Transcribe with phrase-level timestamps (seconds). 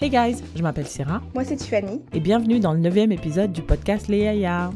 [0.00, 2.02] Hey guys, je m'appelle Sarah Moi, c'est Tiffany.
[2.12, 4.70] et bienvenue dans le neuvième épisode du podcast Les Yaya.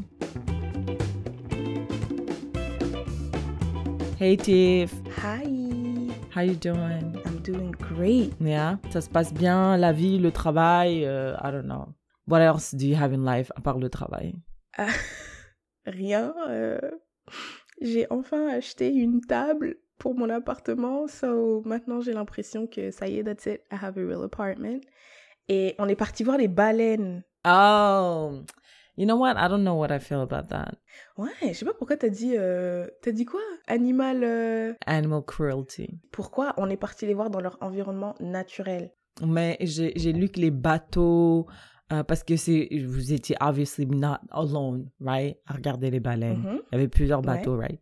[4.21, 4.93] Hey Tiff,
[5.23, 6.11] Hi.
[6.35, 7.15] how you doing?
[7.27, 8.33] I'm doing great.
[8.41, 11.95] Yeah, ça se passe bien, la vie, le travail, euh, I don't know.
[12.27, 14.35] What else do you have in life à part le travail?
[14.77, 14.87] Ah,
[15.87, 16.35] rien.
[16.49, 16.79] euh,
[17.81, 21.07] j'ai enfin acheté une table pour mon appartement.
[21.09, 23.63] So maintenant, j'ai l'impression que ça y est, that's it.
[23.73, 24.81] I have a real apartment.
[25.49, 27.23] Et on est parti voir les baleines.
[27.47, 28.41] Oh,
[28.97, 29.35] you know what?
[29.39, 30.73] I don't know what I feel about that.
[31.17, 32.35] Ouais, je sais pas pourquoi t'as dit.
[32.37, 33.41] euh, t'as dit quoi?
[33.67, 34.23] Animal.
[34.25, 35.89] euh, Animal cruelty.
[36.13, 38.91] Pourquoi on est parti les voir dans leur environnement naturel?
[39.27, 41.47] Mais j'ai lu que les bateaux,
[41.93, 45.39] euh, parce que c'est, vous étiez obviously not alone, right?
[45.47, 46.39] À regarder les baleines.
[46.39, 46.61] Mhm.
[46.71, 47.27] Il y avait plusieurs Ouais.
[47.27, 47.81] bateaux, right?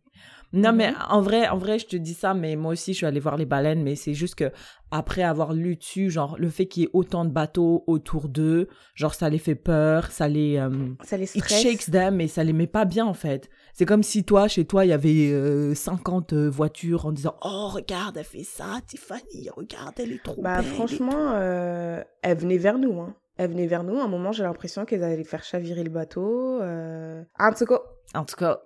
[0.53, 0.97] Non, mais Mhm.
[1.09, 3.35] en vrai, en vrai, je te dis ça, mais moi aussi, je suis allée voir
[3.37, 4.51] les baleines, mais c'est juste que
[4.91, 8.69] après avoir lu dessus, genre, le fait qu'il y ait autant de bateaux autour d'eux,
[8.95, 10.69] genre, ça les fait peur, ça les, euh,
[11.03, 11.61] Ça les it stresse.
[11.61, 13.49] shakes them, mais ça les met pas bien, en fait.
[13.73, 17.35] C'est comme si toi, chez toi, il y avait euh, 50 euh, voitures en disant,
[17.43, 20.65] oh, regarde, elle fait ça, Tiffany, regarde, elle est trop Bah belle.
[20.71, 22.99] franchement, euh, elles venaient vers nous.
[23.01, 23.13] Hein.
[23.35, 23.99] Elles venaient vers nous.
[23.99, 26.59] À un moment, j'ai l'impression qu'elles allaient faire chavirer le bateau.
[26.61, 27.21] Euh...
[27.37, 27.81] En tout cas.
[28.15, 28.61] En tout cas,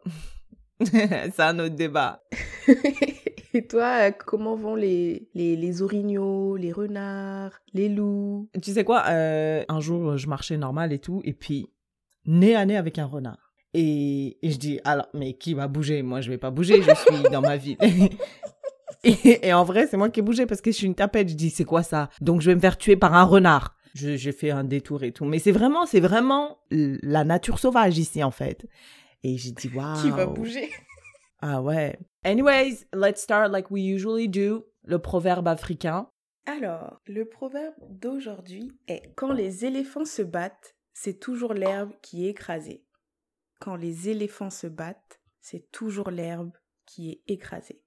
[1.33, 2.23] c'est un autre débat.
[3.53, 8.49] Et toi, euh, comment vont les, les, les orignaux, les renards, les loups?
[8.61, 11.69] Tu sais quoi, euh, un jour, je marchais normal et tout, et puis,
[12.25, 13.53] nez à nez avec un renard.
[13.73, 16.01] Et, et je dis, alors, mais qui va bouger?
[16.01, 17.77] Moi, je vais pas bouger, je suis dans ma ville.
[19.03, 21.29] et, et en vrai, c'est moi qui ai bougé parce que je suis une tapette.
[21.29, 22.09] Je dis, c'est quoi ça?
[22.21, 23.75] Donc, je vais me faire tuer par un renard.
[23.93, 25.25] J'ai fait un détour et tout.
[25.25, 28.65] Mais c'est vraiment, c'est vraiment la nature sauvage ici, en fait.
[29.23, 30.01] Et j'ai dit, waouh.
[30.01, 30.71] Qui va bouger?
[31.41, 31.97] Ah ouais.
[32.23, 34.65] Anyways, let's start like we usually do.
[34.83, 36.07] Le proverbe africain.
[36.45, 42.29] Alors, le proverbe d'aujourd'hui est Quand les éléphants se battent, c'est toujours l'herbe qui est
[42.29, 42.83] écrasée.
[43.59, 46.51] Quand les éléphants se battent, c'est toujours l'herbe
[46.85, 47.83] qui est écrasée.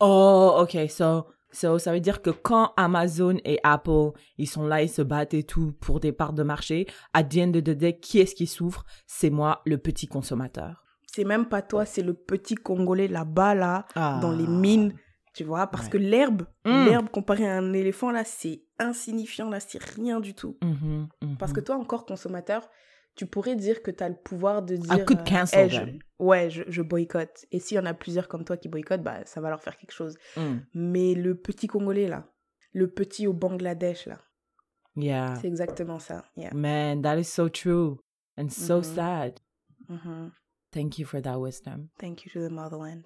[0.00, 0.90] Oh, ok.
[0.90, 5.02] So, so, ça veut dire que quand Amazon et Apple, ils sont là, ils se
[5.02, 8.18] battent et tout pour des parts de marché, à the end of the day, qui
[8.20, 8.84] est-ce qui souffre?
[9.06, 10.84] C'est moi, le petit consommateur.
[11.06, 14.50] C'est même pas toi, c'est le petit Congolais là-bas, là, dans les Ah.
[14.50, 14.94] mines,
[15.34, 15.90] tu vois, parce Ouais.
[15.90, 16.84] que l'herbe, Mm.
[16.86, 20.56] l'herbe comparé à un éléphant, là, c'est insignifiant, là, c'est rien du tout.
[20.62, 21.36] Mhm, mhm.
[21.38, 22.68] Parce que toi, encore consommateur,
[23.14, 24.94] tu pourrais dire que tu as le pouvoir de dire...
[24.94, 25.98] I could euh, cancel je-.
[26.18, 27.44] Ouais, je, je boycotte.
[27.50, 29.76] Et s'il y en a plusieurs comme toi qui boycottent, bah, ça va leur faire
[29.76, 30.16] quelque chose.
[30.36, 30.56] Mm.
[30.74, 32.26] Mais le petit Congolais, là,
[32.72, 34.18] le petit au Bangladesh, là,
[34.94, 35.36] Yeah.
[35.40, 36.22] c'est exactement ça.
[36.36, 36.52] Yeah.
[36.54, 37.96] Man, that is so true.
[38.38, 38.82] And so Mhm.
[38.82, 39.40] sad.
[39.88, 40.30] Mhm.
[40.70, 41.88] Thank you for that wisdom.
[41.98, 43.02] Thank you to the motherland.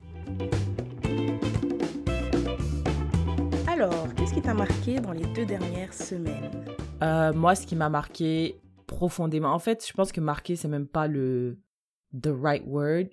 [3.69, 6.51] Alors, qu'est-ce qui t'a marqué dans les deux dernières semaines?
[7.03, 10.87] Euh, moi, ce qui m'a marqué profondément, en fait, je pense que marqué, c'est même
[10.89, 11.59] pas le
[12.21, 13.05] the right word.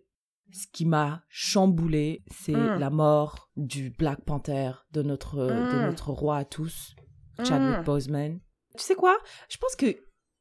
[0.52, 2.80] Ce qui m'a chamboulé, c'est Mm.
[2.80, 5.86] la mort du Black Panther, de notre, de Mm.
[5.86, 6.96] notre roi à tous,
[7.44, 7.84] Chadwick Mm.
[7.84, 8.40] Boseman.
[8.78, 9.18] Tu sais quoi?
[9.50, 9.96] Je pense que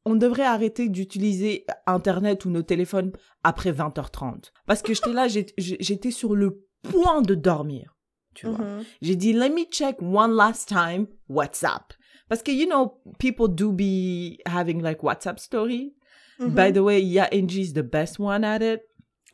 [0.04, 3.12] on devrait arrêter d'utiliser Internet ou nos téléphones
[3.44, 4.52] après 20h30.
[4.66, 7.96] Parce que j'étais là, j'étais sur le point de dormir.
[8.34, 8.84] Tu vois Mhm.
[9.02, 11.92] j'ai dit, let me check one last time WhatsApp.
[12.32, 15.92] Parce que, you know, people do be having like WhatsApp story.
[16.40, 16.54] Mhm.
[16.54, 18.80] By the way, Ya Angie is the best one at it.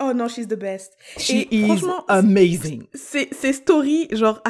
[0.00, 0.94] Oh non, she's the best.
[1.16, 2.88] She Et is amazing.
[2.94, 4.42] C'est ces stories, genre,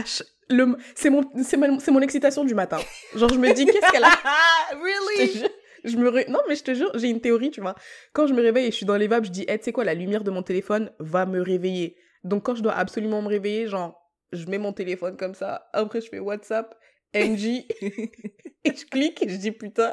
[0.94, 2.78] c'est mon, c'est mon, c'est mon excitation du matin.
[3.14, 4.12] Genre, je me dis, qu'est-ce qu'elle a
[4.72, 5.44] really?
[5.84, 7.74] je me ré- Non, mais je te jure, j'ai une théorie, tu vois.
[8.14, 9.72] Quand je me réveille et je suis dans les vapes, je dis, hey, tu sais
[9.72, 11.96] quoi, la lumière de mon téléphone va me réveiller.
[12.24, 13.94] Donc, quand je dois absolument me réveiller, genre,
[14.32, 16.74] je mets mon téléphone comme ça, après je fais WhatsApp,
[17.14, 19.92] NG, et je clique et je dis, putain,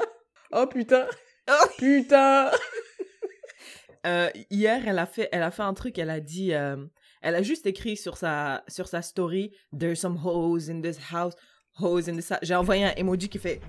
[0.52, 1.06] oh putain,
[1.48, 2.50] oh putain.
[4.06, 5.98] Euh, hier, elle a fait, elle a fait un truc.
[5.98, 6.76] Elle a dit, euh,
[7.22, 11.34] elle a juste écrit sur sa, sur sa story, "There's some hoes in this house,
[11.80, 13.60] hoes in this." house." J'ai envoyé un emoji qui fait,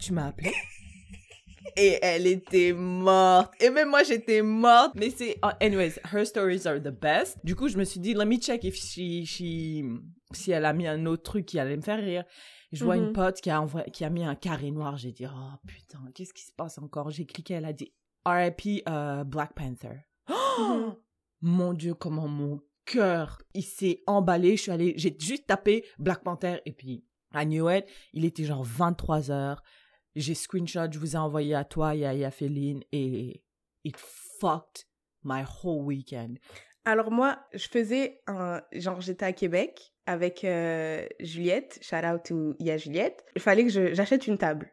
[0.00, 0.52] "Tu m'as appelé?"
[1.76, 3.52] Et elle était morte.
[3.60, 4.94] Et même moi, j'étais morte.
[4.96, 7.38] Mais c'est, uh, anyways, her stories are the best.
[7.44, 9.84] Du coup, je me suis dit, let me check if she, she,
[10.32, 12.24] si elle a mis un autre truc qui allait me faire rire.
[12.72, 13.12] Je vois une Mhm.
[13.14, 14.96] pote qui a, qui a mis un carré noir.
[14.96, 17.10] J'ai dit, oh putain, qu'est-ce qui se passe encore?
[17.10, 17.92] J'ai cliqué, elle a dit,
[18.26, 20.04] RIP euh, Black Panther.
[20.28, 20.94] Mhm.
[21.40, 24.56] Mon Dieu, comment mon cœur, il s'est emballé.
[24.56, 27.84] Je suis allée, j'ai juste tapé Black Panther et puis I knew it.
[28.12, 29.62] Il était genre 23 heures.
[30.16, 33.44] J'ai screenshot, je vous ai envoyé à toi et à Yaféline et
[33.84, 34.86] it fucked
[35.22, 36.38] my whole weekend.
[36.84, 38.60] Alors moi, je faisais un...
[38.72, 41.78] Genre, j'étais à Québec avec euh, Juliette.
[41.82, 43.24] Shout out to Ya Juliette.
[43.36, 44.72] Il fallait que j'achète une table.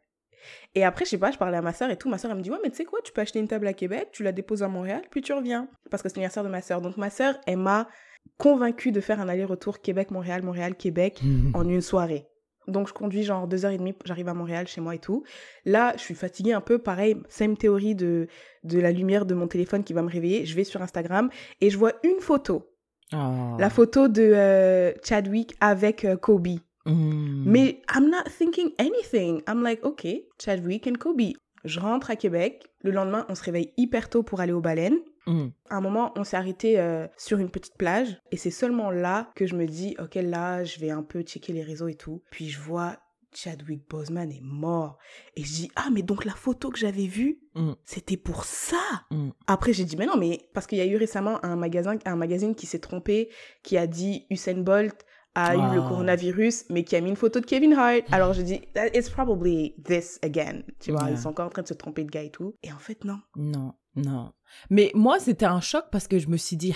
[0.75, 2.07] Et après, je sais pas, je parlais à ma soeur et tout.
[2.09, 3.67] Ma soeur, elle me dit, ouais, mais tu sais quoi, tu peux acheter une table
[3.67, 5.67] à Québec, tu la déposes à Montréal, puis tu reviens.
[5.91, 6.81] Parce que c'est l'anniversaire de ma soeur.
[6.81, 7.89] Donc ma soeur, elle m'a
[8.37, 11.21] convaincue de faire un aller-retour Québec-Montréal, Montréal-Québec
[11.53, 12.27] en une soirée.
[12.67, 15.23] Donc je conduis genre deux heures et demie, j'arrive à Montréal chez moi et tout.
[15.65, 18.27] Là, je suis fatiguée un peu, pareil, same théorie de,
[18.63, 20.45] de la lumière de mon téléphone qui va me réveiller.
[20.45, 21.29] Je vais sur Instagram
[21.61, 22.74] et je vois une photo.
[23.13, 23.57] Oh.
[23.59, 26.59] La photo de euh, Chadwick avec euh, Kobe.
[26.85, 27.43] Mm.
[27.45, 29.41] Mais I'm not thinking anything.
[29.47, 30.07] I'm like, ok,
[30.39, 31.33] Chadwick and Kobe.
[31.63, 32.67] Je rentre à Québec.
[32.81, 34.99] Le lendemain, on se réveille hyper tôt pour aller aux baleines.
[35.27, 35.47] Mm.
[35.69, 38.19] À un moment, on s'est arrêté euh, sur une petite plage.
[38.31, 41.53] Et c'est seulement là que je me dis, ok, là, je vais un peu checker
[41.53, 42.21] les réseaux et tout.
[42.29, 42.97] Puis je vois
[43.35, 44.97] Chadwick Boseman est mort.
[45.35, 47.73] Et je dis, ah, mais donc la photo que j'avais vue, Mm.
[47.85, 48.77] c'était pour ça?
[49.11, 49.29] Mm.
[49.47, 52.15] Après, j'ai dit, mais non, mais parce qu'il y a eu récemment un, magasin, un
[52.15, 53.29] magazine qui s'est trompé,
[53.63, 55.05] qui a dit Usain Bolt
[55.37, 58.03] a eu le coronavirus, mais qui a mis une photo de Kevin Hart.
[58.13, 60.61] Alors j'ai dit, "That- it's probably this again.
[60.79, 61.11] Tu vois, Yeah.
[61.11, 62.55] ils sont encore en train de se tromper de gars et tout.
[62.63, 63.19] Et en fait, non.
[63.35, 64.31] Non, non.
[64.69, 66.73] Mais moi, c'était un choc parce que je me suis dit,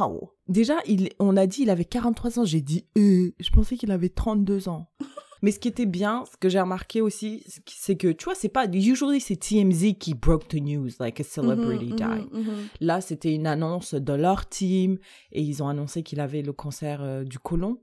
[0.00, 0.32] how?
[0.48, 2.44] Déjà, il, on a dit il avait 43 ans.
[2.44, 4.90] J'ai dit, euh, je pensais qu'il avait 32 ans.
[5.42, 8.48] Mais ce qui était bien, ce que j'ai remarqué aussi, c'est que, tu vois, c'est
[8.48, 12.28] pas, usually c'est TMZ qui broke the news, like a celebrity Mhm, died.
[12.32, 12.54] mhm, mhm.
[12.80, 14.98] Là, c'était une annonce de leur team
[15.32, 17.78] et ils ont annoncé qu'il avait le cancer euh, du côlon.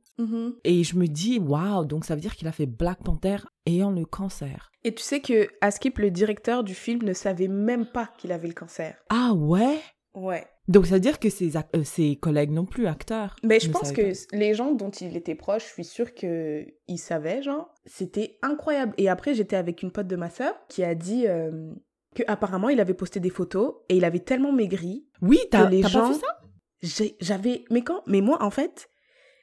[0.63, 3.37] Et je me dis, waouh, donc ça veut dire qu'il a fait Black Panther
[3.67, 4.71] ayant le cancer.
[4.83, 8.47] Et tu sais que Askip, le directeur du film, ne savait même pas qu'il avait
[8.47, 8.95] le cancer.
[9.09, 9.79] Ah ouais?
[10.15, 10.47] Ouais.
[10.67, 13.35] Donc ça veut dire que ses, euh, ses collègues non plus, acteurs.
[13.43, 16.97] Mais je pense que les gens dont il était proche, je suis sûre que ils
[16.97, 17.73] savaient, genre.
[17.85, 18.93] C'était incroyable.
[18.97, 21.71] Et après, j'étais avec une pote de ma sœur qui a dit euh,
[22.15, 25.07] que apparemment il avait posté des photos et il avait tellement maigri.
[25.21, 27.11] Oui, t'as gens- pas vu ça?
[27.21, 27.63] J'avais.
[27.71, 28.89] Mais quand Mais moi, en fait,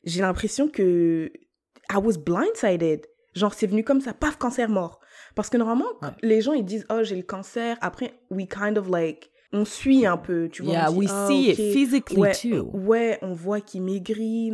[0.05, 1.33] j'ai l'impression que.
[1.91, 3.07] I was blindsided.
[3.35, 5.01] Genre, c'est venu comme ça, paf, cancer mort.
[5.35, 6.09] Parce que normalement, Ouais.
[6.23, 7.77] les gens, ils disent, oh, j'ai le cancer.
[7.81, 9.31] Après, we kind of like.
[9.57, 10.73] On suit un peu, tu vois.
[10.73, 12.71] Yeah, on dit, we Ah, see it physically ouais, too.
[12.75, 14.51] Ouais, on voit qu'il maigrit.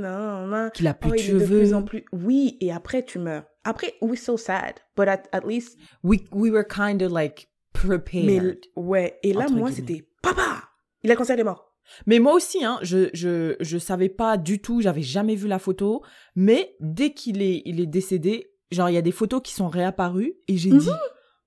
[0.74, 1.58] Qu'il a plus Oh, de cheveux.
[1.58, 2.04] plus en plus.
[2.12, 3.44] Oui, et après, tu meurs.
[3.64, 4.74] Après, we're so sad.
[4.96, 5.78] But at, at least.
[6.04, 8.26] We, we were kind of like prepared.
[8.26, 9.18] Mais, ouais.
[9.22, 10.64] Et là, moi, c'était Papa
[11.02, 11.74] Il a cancer, il est mort.
[12.06, 15.58] Mais moi aussi, hein, je, je, je savais pas du tout, j'avais jamais vu la
[15.58, 16.02] photo.
[16.36, 19.68] Mais dès qu'il est, il est décédé, genre, il y a des photos qui sont
[19.68, 20.90] réapparues et j'ai dit,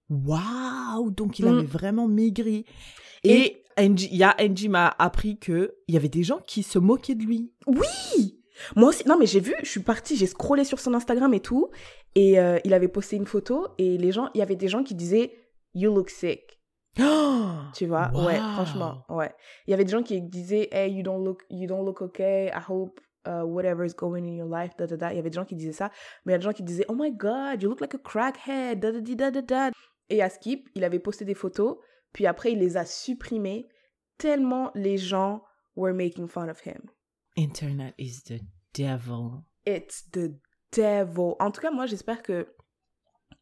[0.09, 1.57] waouh, donc il Mhm.
[1.59, 2.65] avait vraiment maigri.
[3.23, 6.77] Et- il y a Angie m'a appris que il y avait des gens qui se
[6.77, 7.51] moquaient de lui.
[7.65, 8.39] Oui
[8.75, 11.39] Moi aussi, non mais j'ai vu, je suis partie, j'ai scrollé sur son Instagram et
[11.39, 11.69] tout,
[12.13, 14.83] et euh, il avait posté une photo, et les gens, il y avait des gens
[14.83, 15.31] qui disaient
[15.73, 16.59] «You look sick
[17.73, 19.31] tu vois Ouais, franchement, ouais.
[19.65, 22.51] Il y avait des gens qui disaient «Hey, you don't look, you don't look okay,
[22.53, 25.11] I hope uh, whatever is going in your life, da da da».
[25.13, 25.89] Il y avait des gens qui disaient ça,
[26.25, 27.97] mais il y a des gens qui disaient «Oh my God, you look like a
[27.97, 29.71] crackhead, da da da da da».
[30.11, 31.77] Et à Skip, il avait posté des photos,
[32.13, 33.68] puis après il les a supprimées,
[34.18, 35.44] tellement les gens
[35.75, 36.81] were making fun of him.
[37.36, 38.39] Internet is the
[38.74, 39.44] devil.
[39.65, 40.31] It's the
[40.71, 41.36] devil.
[41.39, 42.48] En tout cas, moi, j'espère que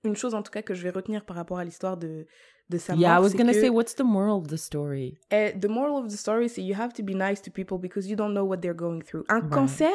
[0.03, 2.25] une chose, en tout cas, que je vais retenir par rapport à l'histoire de
[2.69, 5.17] de sa yeah, I mort, was gonna que, say, what's the moral of the story?
[5.29, 8.07] eh, the moral of the story, c'est you have to be nice to people because
[8.09, 9.25] you don't know what they're going through.
[9.27, 9.49] Un Ouais.
[9.49, 9.91] cancer,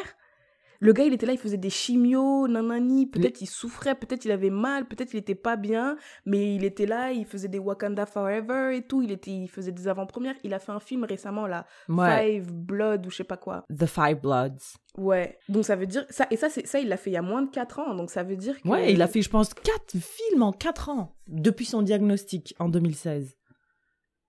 [0.80, 3.06] le gars, il était là, il faisait des chimios, nanani.
[3.06, 6.86] Peut-être il souffrait, peut-être il avait mal, peut-être il était pas bien, mais il était
[6.86, 9.02] là, il faisait des Wakanda Forever et tout.
[9.02, 10.34] Il était, il faisait des avant-premières.
[10.44, 12.40] Il a fait un film récemment là, Ouais.
[12.40, 13.64] Five Blood ou je sais pas quoi.
[13.76, 14.76] The Five Bloods.
[14.98, 15.38] Ouais.
[15.48, 17.42] Donc ça veut dire ça et ça ça il l'a fait il y a moins
[17.42, 17.94] de 4 ans.
[17.94, 20.88] Donc ça veut dire que Ouais, il a fait, je pense, quatre films en quatre
[20.88, 23.36] ans depuis son diagnostic en 2016.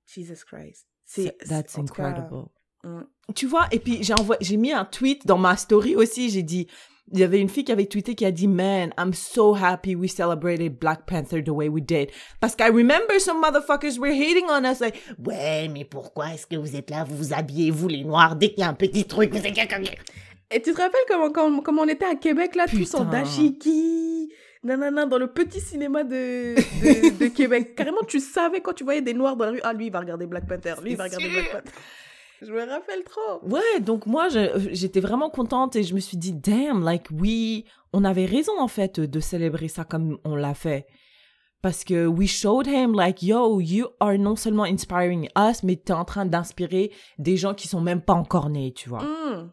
[0.05, 0.87] Jesus Christ.
[1.05, 2.45] C'est That's cas, incredible.
[2.87, 3.05] Mm.
[3.35, 6.29] Tu vois, et puis j'ai envoyé, j'ai mis un tweet dans ma story aussi.
[6.29, 6.67] J'ai dit,
[7.11, 9.95] il y avait une fille qui avait tweeté qui a dit, man, I'm so happy
[9.95, 12.09] we celebrated Black Panther the way we did.
[12.39, 16.47] Parce que I remember some motherfuckers were hating on us, like, Ouais, mais pourquoi est-ce
[16.47, 18.73] que vous êtes là, vous vous habillez, vous les noirs, dès qu'il y a un
[18.73, 19.57] petit truc, vous êtes...
[20.49, 23.23] Et tu te rappelles comment, comment, comment on était à Québec là, tous en Putain.
[23.23, 24.31] dashiki,
[24.63, 27.75] nanana, dans le petit cinéma de, de, de Québec.
[27.75, 29.99] Carrément, tu savais quand tu voyais des noirs dans la rue, ah lui il va
[29.99, 31.33] regarder Black Panther, lui il va regarder sûr.
[31.33, 31.75] Black Panther.
[32.41, 33.43] Je me rappelle trop.
[33.43, 38.03] ouais, donc moi, j'étais vraiment contente et je me suis dit, damn, like, oui, on
[38.03, 40.85] avait raison en fait de célébrer ça comme on l'a fait.
[41.61, 45.93] Parce que we showed him like, yo, you are non seulement inspiring us, mais t'es
[45.93, 49.03] en train d'inspirer des gens qui sont même pas encore nés, tu vois.
[49.03, 49.51] Mm.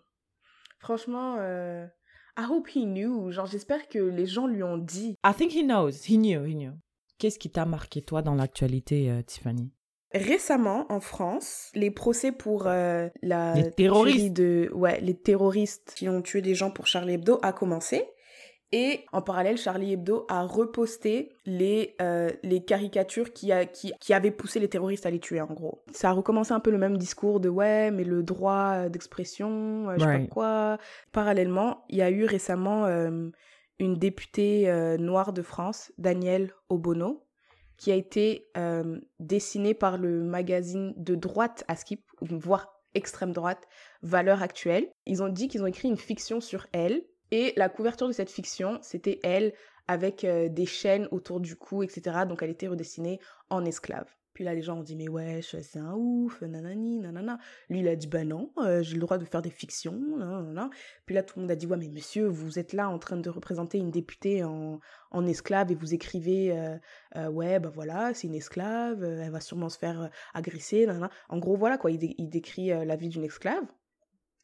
[0.79, 1.87] Franchement, euh,
[2.37, 3.31] I hope he knew.
[3.31, 5.17] Genre j'espère que les gens lui ont dit.
[5.25, 5.93] I think he knows.
[6.07, 6.73] He knew, he knew.
[7.19, 9.73] Qu'est-ce qui t'a marqué, toi, dans l'actualité, euh, Tiffany?
[10.14, 14.33] Récemment, en France, les procès pour euh, la Les terroristes.
[14.33, 18.04] de ouais, les terroristes qui ont tué des gens pour Charlie Hebdo a commencé.
[18.73, 24.12] Et en parallèle, Charlie Hebdo a reposté les, euh, les caricatures qui, a, qui, qui
[24.14, 25.83] avaient poussé les terroristes à les tuer, en gros.
[25.92, 29.94] Ça a recommencé un peu le même discours de ouais, mais le droit d'expression, euh,
[29.97, 30.28] je sais Right.
[30.28, 30.78] pas quoi.
[31.12, 32.87] Parallèlement, il y a eu récemment
[33.78, 37.24] une députée noire de France, Danielle Obono,
[37.76, 43.66] qui a été euh, dessinée par le magazine de droite à Skip, voire extrême droite,
[44.02, 44.90] Valeurs Actuelles.
[45.07, 47.04] Ils ont dit qu'ils ont écrit une fiction sur elle.
[47.31, 49.52] Et la couverture de cette fiction, c'était elle
[49.88, 52.21] avec euh, des chaînes autour du cou, etc.
[52.28, 53.19] Donc elle était redessinée
[53.50, 54.09] en esclave.
[54.35, 57.38] Puis là, les gens ont dit, mais wesh, c'est un ouf, nanani, nanana.
[57.71, 60.71] Lui, il a dit, bah non, euh, j'ai le droit de faire des fictions, nanana.
[61.07, 63.17] Puis là, tout le monde a dit, ouais, mais monsieur, vous êtes là en train
[63.17, 64.81] de représenter une députée en,
[65.12, 66.76] en esclave et vous écrivez, euh,
[67.14, 71.11] euh, ouais, bah voilà, c'est une esclave, elle va sûrement se faire agresser, nanana.
[71.29, 73.64] En gros, voilà, quoi, il, il décrit la vie d'une esclave.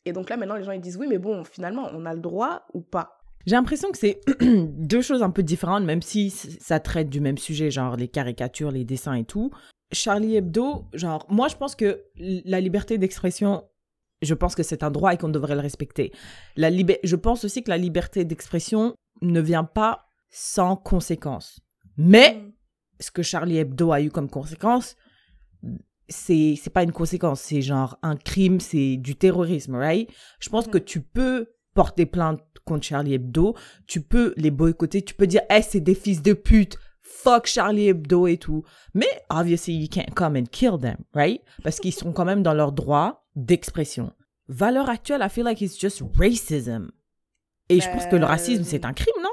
[0.04, 2.20] Et donc là, maintenant, les gens, ils disent, oui, mais bon, finalement, on a le
[2.20, 3.20] droit ou pas?
[3.46, 7.38] J'ai l'impression que c'est deux choses un peu différentes, même si ça traite du même
[7.38, 9.50] sujet, genre les caricatures, les dessins et tout.
[9.92, 13.64] Charlie Hebdo, genre, moi je pense que la liberté d'expression,
[14.22, 16.12] je pense que c'est un droit et qu'on devrait le respecter.
[16.56, 16.70] La
[17.02, 21.60] je pense aussi que la liberté d'expression ne vient pas sans conséquences.
[21.96, 22.40] Mais
[23.00, 24.96] ce que Charlie Hebdo a eu comme conséquence,
[26.08, 30.10] c'est c'est pas une conséquence, c'est genre un crime, c'est du terrorisme, right?
[30.40, 30.72] Je pense Mhm.
[30.72, 33.56] que tu peux porter plainte contre Charlie Hebdo,
[33.86, 36.76] tu peux les boycotter, tu peux dire, hey, c'est des fils de pute,
[37.10, 38.64] fuck Charlie Hebdo et tout.
[38.94, 41.42] Mais, obviously, you can't come and kill them, right?
[41.62, 44.12] Parce qu'ils sont quand même dans leur droit d'expression.
[44.48, 46.90] Valeur actuelle, I feel like it's just racism.
[47.68, 49.30] Et je pense que le racisme, c'est un crime, non?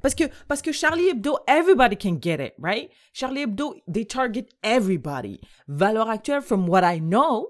[0.00, 2.88] Parce que, parce que Charlie Hebdo, everybody can get it, right?
[3.12, 5.40] Charlie Hebdo, they target everybody.
[5.66, 7.48] Valeur actuelle, from what I know,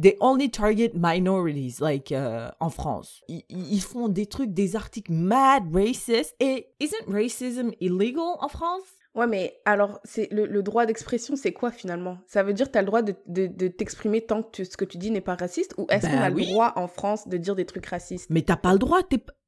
[0.00, 3.20] they only target minorities, like, euh, en France.
[3.28, 6.34] Ils, ils font des trucs, des articles mad racist.
[6.40, 8.82] Et isn't racism illegal en France?
[9.14, 12.18] Ouais, mais alors, c'est le, le droit d'expression, c'est quoi finalement?
[12.26, 14.64] Ça veut dire que tu as le droit de, de, de t'exprimer tant que tu-
[14.64, 15.74] ce que tu dis n'est pas raciste?
[15.78, 16.44] Ou est-ce Ben qu'on a oui.
[16.46, 18.28] le droit en France de dire des trucs racistes?
[18.30, 19.00] Mais t'as pas le droit,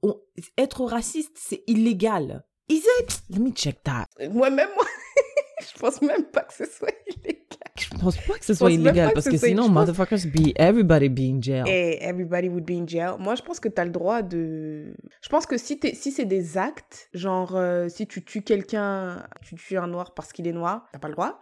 [0.03, 0.19] on-
[0.59, 2.45] être raciste, c'est illégal.
[2.69, 3.23] Is it?
[3.31, 4.07] Let me check that.
[4.31, 4.85] Moi-même, moi,
[5.75, 7.37] je pense même pas que ce soit illégal.
[7.79, 10.53] Je pense pas que ce soit illégal que parce ce que sinon, pense- motherfuckers be
[10.57, 11.65] everybody be in jail.
[11.67, 13.13] Et everybody would be in jail.
[13.19, 14.95] Moi, je pense que tu as le droit de.
[15.23, 19.27] Je pense que si, t'es- si c'est des actes, genre euh, si tu tues quelqu'un,
[19.43, 21.39] tu tues un noir parce qu'il est noir, t'as pas le droit.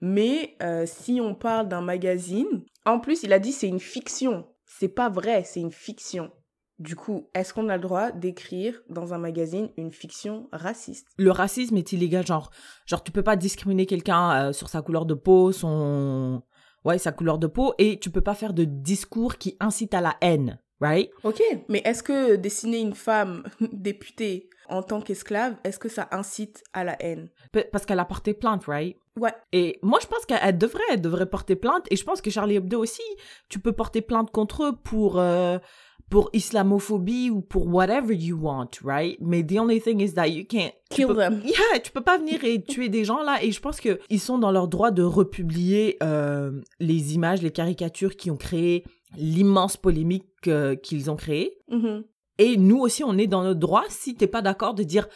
[0.00, 4.46] Mais euh, si on parle d'un magazine, en plus, il a dit c'est une fiction.
[4.66, 6.30] C'est pas vrai, c'est une fiction.
[6.78, 11.06] Du coup, est-ce qu'on a le droit d'écrire dans un magazine une fiction raciste?
[11.16, 12.50] Le racisme est illégal, genre,
[12.86, 16.42] genre tu peux pas discriminer quelqu'un euh, sur sa couleur de peau, son,
[16.84, 20.00] ouais, sa couleur de peau, et tu peux pas faire de discours qui incitent à
[20.00, 21.10] la haine, right?
[21.22, 26.64] Ok, mais est-ce que dessiner une femme députée en tant qu'esclave, est-ce que ça incite
[26.72, 27.28] à la haine?
[27.70, 28.96] Parce qu'elle a porté plainte, right?
[29.16, 29.34] Ouais.
[29.52, 32.56] Et moi, je pense qu'elle devrait, elle devrait porter plainte, et je pense que Charlie
[32.56, 33.02] Hebdo aussi,
[33.48, 35.58] tu peux porter plainte contre eux pour, euh,
[36.12, 39.16] pour islamophobie ou pour whatever you want, right?
[39.22, 41.40] Mais the only thing is that you can't Kill peux- them.
[41.44, 43.42] Yeah, tu peux pas venir et tuer des gens là.
[43.42, 47.50] Et je pense que ils sont dans leur droit de republier euh, les images, les
[47.50, 48.84] caricatures qui ont créé
[49.16, 51.56] l'immense polémique euh, qu'ils ont créée.
[51.70, 52.04] Mhm.
[52.36, 55.08] Et nous aussi, on est dans notre droit si t'es pas d'accord de dire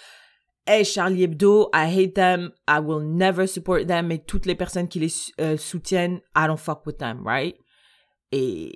[0.67, 4.89] Hey Charlie Hebdo, I hate them, I will never support them, et toutes les personnes
[4.89, 5.13] qui les
[5.43, 7.55] euh, soutiennent, I don't fuck with them, right?
[8.33, 8.73] Et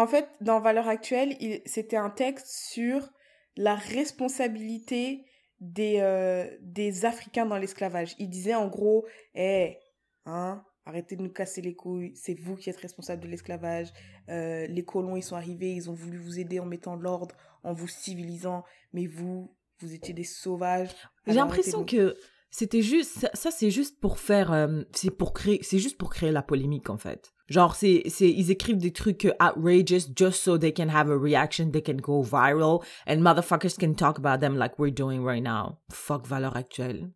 [0.00, 3.10] En fait, dans Valeurs actuelles, c'était un texte sur
[3.56, 5.26] la responsabilité
[5.60, 8.14] des, euh, des Africains dans l'esclavage.
[8.18, 9.04] Il disait en gros,
[9.34, 9.76] hé,
[10.24, 13.88] hein, arrêtez de nous casser les couilles, c'est vous qui êtes responsable de l'esclavage.
[14.30, 17.74] Euh, les colons, ils sont arrivés, ils ont voulu vous aider en mettant l'ordre, en
[17.74, 18.64] vous civilisant,
[18.94, 20.96] mais vous, vous étiez des sauvages.
[21.26, 22.16] J'ai l'impression que
[22.50, 26.10] c'était juste ça, ça, c'est juste pour faire euh, c'est pour créer c'est juste pour
[26.10, 27.32] créer la polémique en fait.
[27.48, 31.70] Genre c'est c'est ils écrivent des trucs outrageous just so they can have a reaction,
[31.70, 35.78] they can go viral and motherfuckers can talk about them like we're doing right now.
[35.90, 37.10] Fuck valeur actuelle.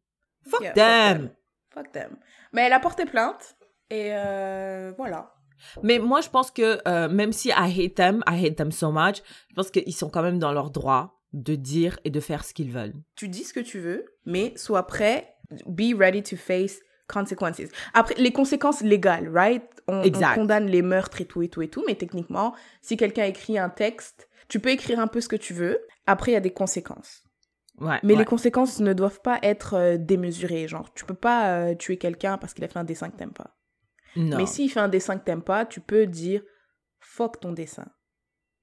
[0.47, 1.31] Fuck Yeah, them.
[1.71, 2.17] Fuck them.
[2.53, 3.57] Mais elle a porté plainte,
[3.91, 5.35] et euh, voilà.
[5.83, 8.93] Mais moi je pense que euh, même si I hate them, I hate them so
[8.93, 12.45] much, je pense qu'ils sont quand même dans leur droit de dire et de faire
[12.45, 12.95] ce qu'ils veulent.
[13.17, 15.35] tu dis ce que tu veux, mais sois prêt,
[15.67, 17.61] be ready to face consequences.
[17.93, 19.63] Après, les conséquences légales, right?
[19.89, 20.37] On, on Exact.
[20.37, 23.69] condamne les meurtres et tout et tout et tout, mais techniquement, si quelqu'un écrit un
[23.69, 25.81] texte, tu peux écrire un peu ce que tu veux.
[26.07, 27.25] Après, il y a des conséquences.
[27.81, 27.99] Ouais.
[28.05, 28.21] Mais ouais.
[28.21, 30.69] les conséquences ne doivent pas être euh, démesurées.
[30.69, 33.33] Genre, tu peux pas euh, tuer quelqu'un parce qu'il a fait un dessin que t'aimes
[33.33, 33.57] pas.
[34.17, 34.37] non.
[34.39, 36.43] Mais s'il fait un dessin que t'aimes pas, tu peux dire
[37.01, 37.87] fuck ton dessin.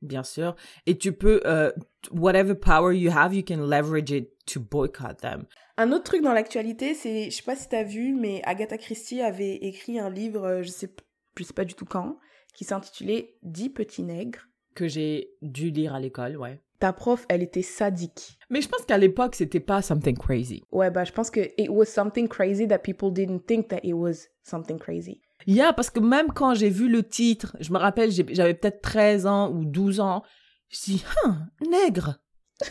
[0.01, 0.55] Bien sûr.
[0.85, 1.71] Et tu peux, euh,
[2.11, 5.45] whatever power you have, you can leverage it to boycott them.
[5.77, 9.21] Un autre truc dans l'actualité, c'est, je sais pas si t'as vu, mais Agatha Christie
[9.21, 10.93] avait écrit un livre, euh, je sais,
[11.37, 12.17] je sais pas du tout quand,
[12.53, 14.47] qui s'intitulait Dix petits nègres.
[14.75, 16.59] Que j'ai dû lire à l'école, ouais.
[16.79, 18.39] Ta prof, elle était sadique.
[18.49, 20.63] Mais je pense qu'à l'époque, c'était pas something crazy.
[20.71, 23.93] Ouais, bah je pense que it was something crazy that people didn't think that it
[23.93, 25.21] was something crazy.
[25.47, 29.25] Yeah, parce que même quand j'ai vu le titre, je me rappelle, j'avais peut-être 13
[29.25, 30.23] ans ou 12 ans,
[30.69, 31.37] je dis, ah,
[31.69, 32.19] nègre.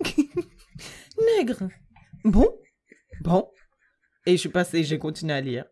[0.00, 0.16] Ok.
[1.38, 1.68] nègre.
[2.24, 2.48] Bon.
[3.22, 3.48] Bon.
[4.26, 5.64] Et je suis passée, j'ai continué à lire.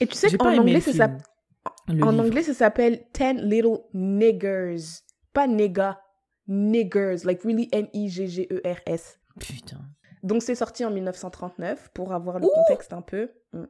[0.00, 5.02] Et tu sais qu'en anglais, ça s'appelle En anglais, ça s'appelle Ten Little Niggers.
[5.32, 6.00] Pas nigga,
[6.46, 9.18] niggers, like really N-I-G-G-E-R-S.
[9.40, 9.80] Putain.
[10.22, 13.30] Donc c'est sorti en 1939 pour avoir le Ouh contexte un peu.
[13.52, 13.64] Mm.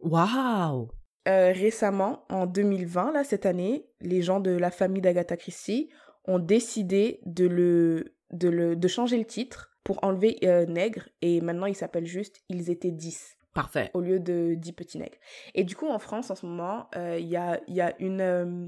[0.00, 0.88] Waouh.
[1.26, 5.90] Récemment, en 2020, là, cette année, les gens de la famille d'Agatha Christie
[6.24, 11.40] ont décidé de, le, de, le, de changer le titre pour enlever euh, nègre et
[11.40, 13.90] maintenant il s'appelle juste Ils étaient 10 Parfait.
[13.94, 15.18] au lieu de 10 petits nègres.
[15.54, 18.20] Et du coup, en France, en ce moment, euh, il y, a, y a une...
[18.20, 18.66] euh,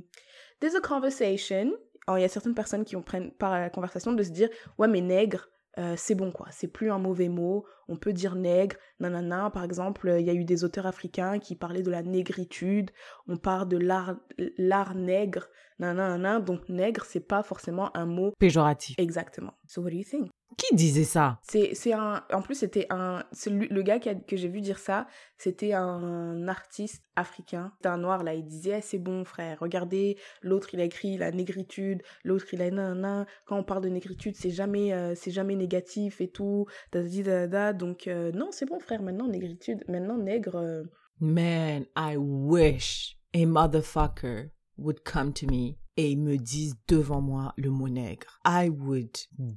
[0.60, 1.72] there's a conversation.
[2.08, 4.48] Il y a certaines personnes qui ont prennent part à la conversation de se dire,
[4.78, 5.48] ouais, mais nègre,
[5.78, 6.48] euh, c'est bon, quoi.
[6.50, 7.64] C'est plus un mauvais mot.
[7.88, 9.50] On peut dire nègre, nanana.
[9.50, 12.90] Par exemple, euh, il y a eu des auteurs africains qui parlaient de la négritude.
[13.26, 14.16] On parle de l'art
[14.58, 15.48] l'art nègre,
[15.78, 16.40] nanana.
[16.40, 18.96] Donc, nègre, c'est pas forcément un mot Péjoratif.
[18.98, 19.54] exactement.
[19.74, 20.28] So, what do you think?
[20.58, 21.38] Qui disait ça?
[21.44, 25.06] C'est, un, en plus, c'était un, le gars qui a- que j'ai vu dire ça,
[25.38, 27.72] c'était un artiste africain.
[27.76, 28.34] C'était un noir, là.
[28.34, 29.56] Il disait, Eh, c'est bon, frère.
[29.60, 32.02] Regardez, l'autre, il a écrit la négritude.
[32.22, 33.24] L'autre, il a nanana.
[33.46, 36.66] Quand on parle de négritude, c'est jamais, euh, c'est jamais négatif et tout.
[36.92, 39.00] Donc, euh, non, c'est bon, frère.
[39.00, 39.82] Maintenant, négritude.
[39.88, 40.56] Maintenant, nègre.
[40.56, 40.82] euh,
[41.18, 44.50] Man, I wish a motherfucker
[44.82, 48.40] would come to me et me dise devant moi le mot nègre.
[48.44, 49.16] I would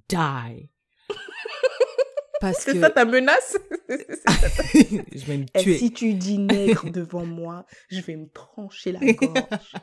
[0.10, 0.70] die.
[2.42, 3.58] Parce C'est que ça ta menace?
[3.90, 5.78] Je vais me tuer.
[5.78, 9.74] si tu dis nègre devant moi, je vais me trancher la gorge.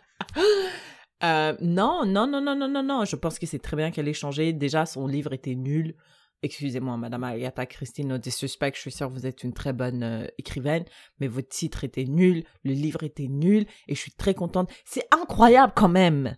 [1.25, 3.05] Euh, non, non, non, non, non, non, non.
[3.05, 4.53] Je pense que c'est très bien qu'elle ait changé.
[4.53, 5.95] Déjà, son livre était nul.
[6.43, 10.27] Excusez-moi, Madame Agatha Christine, disrespect, je suis sûre que vous êtes une très bonne euh,
[10.39, 10.85] écrivaine,
[11.21, 14.71] mais votre titre était nul, le livre était nul, et je suis très contente.
[14.85, 16.37] C'est incroyable quand même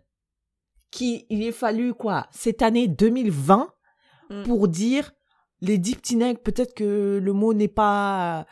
[0.91, 3.75] qu'il il ait fallu, quoi, cette année 2020
[4.31, 4.43] Mm.
[4.45, 5.13] pour dire
[5.61, 8.47] les dix petits nègres, peut-être que le mot n'est pas...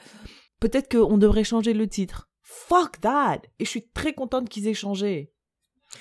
[0.60, 2.30] Peut-être qu'on devrait changer le titre.
[2.42, 3.42] Fuck that!
[3.58, 5.32] Et je suis très contente qu'ils aient changé.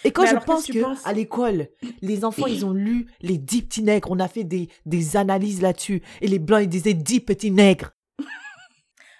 [0.03, 1.67] Et quand Mais je pense que que tu penses à l'école,
[2.01, 5.61] les enfants, ils ont lu les dix petits nègres, on a fait des, des analyses
[5.61, 7.91] là-dessus, et les blancs, ils disaient dix petits nègres.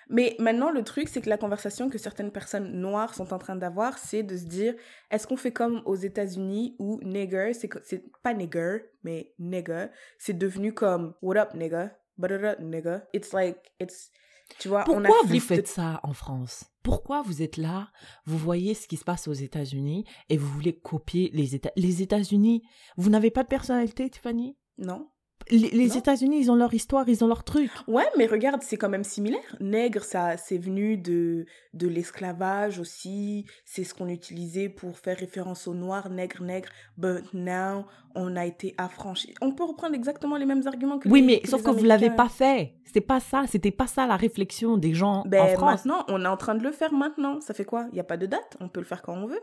[0.10, 3.56] Mais maintenant, le truc, c'est que la conversation que certaines personnes noires sont en train
[3.56, 4.74] d'avoir, c'est de se dire,
[5.10, 10.74] est-ce qu'on fait comme aux États-Unis où nigger, c'est pas nigger, mais nigger, c'est devenu
[10.74, 13.00] comme what up nigger, Badada, nigger.
[13.14, 14.12] It's like, it's,
[14.60, 16.66] tu vois, on a Pourquoi vous faites ça en France?
[16.84, 17.92] Pourquoi vous êtes là,
[18.26, 22.02] vous voyez ce qui se passe aux États-Unis, et vous voulez copier les États Les
[22.02, 22.64] États-Unis,
[22.98, 24.58] vous n'avez pas de personnalité, Tiffany?
[24.78, 25.08] Non.
[25.50, 25.98] Les.
[25.98, 27.72] États-Unis, ils ont leur histoire, ils ont leur truc.
[27.88, 29.56] Ouais, mais regarde, c'est quand même similaire.
[29.60, 33.46] Nègre, ça, c'est venu de, de l'esclavage aussi.
[33.66, 36.70] C'est ce qu'on utilisait pour faire référence aux noirs, nègre, nègre.
[36.98, 39.34] But now, on a été affranchi.
[39.42, 41.84] On peut reprendre exactement les mêmes arguments que Oui, les- mais que sauf que vous
[41.86, 42.74] l'avez pas fait.
[42.86, 45.86] C'était pas ça, c'était pas ça la réflexion des gens en Ben, France.
[45.86, 47.40] maintenant, on est en train de le faire maintenant.
[47.40, 47.86] Ça fait quoi?
[47.92, 48.58] Il n'y a pas de date?
[48.60, 49.40] On peut le faire quand on veut.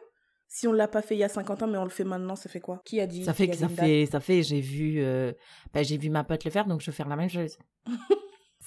[0.51, 2.35] Si on l'a pas fait il y a 50 ans, mais on le fait maintenant,
[2.35, 2.81] ça fait quoi?
[2.85, 5.33] Qui a dit Ça fait que y ça fait, ça fait, j'ai vu, euh,
[5.75, 7.59] ben, j'ai vu ma pote le faire, donc je vais faire la même chose.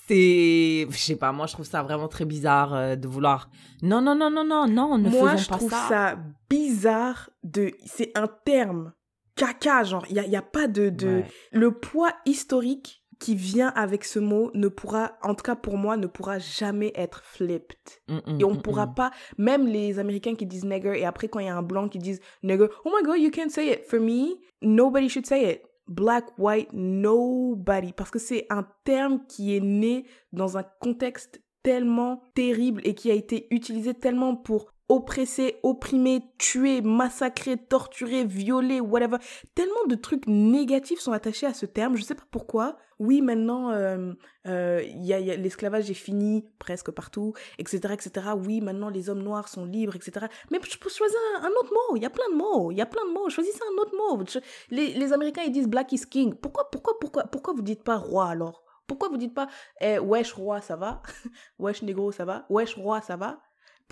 [0.08, 3.50] C'est, je sais pas, moi je trouve ça vraiment très bizarre euh, de vouloir.
[3.82, 5.86] Non, non, non, non, non, non, ne Moi, faisons je pas trouve ça.
[5.90, 6.20] ça.
[6.50, 7.72] bizarre de.
[7.86, 8.94] C'est un terme
[9.36, 10.06] caca, genre.
[10.10, 10.90] Il n'y a, y a pas de.
[10.90, 11.08] de...
[11.08, 11.26] Ouais.
[11.52, 15.96] Le poids historique qui vient avec ce mot ne pourra, en tout cas pour moi,
[15.96, 17.78] ne pourra jamais être flipped.
[18.10, 21.28] Mm, mm, Et on mm, pourra pas, même les Américains qui disent nigger, et après
[21.28, 23.72] quand il y a un blanc qui dit nigger, oh my god, you can't say
[23.72, 23.86] it.
[23.86, 25.62] For me, nobody should say it.
[25.88, 27.94] Black, white, nobody.
[27.94, 33.12] Parce que c'est un terme qui est né dans un contexte tellement terrible et qui
[33.12, 39.18] a été utilisé tellement pour oppresser, opprimer, tuer, massacrer, torturer, violer, whatever.
[39.56, 42.76] Tellement de trucs négatifs sont attachés à ce terme, je sais pas pourquoi.
[43.00, 44.14] Oui, maintenant, euh,
[44.48, 48.28] euh, y a, y l'esclavage est fini presque partout, etc., etc.
[48.38, 50.28] Oui, maintenant les hommes noirs sont libres, etc.
[50.52, 51.96] Mais je peux choisir un, autre mot.
[51.96, 52.70] Il y a plein de mots.
[52.72, 53.30] Il y a plein de mots.
[53.30, 54.24] Choisissez un autre mot.
[54.70, 56.36] Les Américains ils disent black is king.
[56.36, 58.64] Pourquoi, pourquoi, pourquoi, pourquoi vous dites pas roi alors?
[58.88, 59.48] Pourquoi vous dites pas
[59.80, 61.02] eh, wesh roi ça va,
[61.60, 63.40] wesh négro ça va, wesh roi ça va?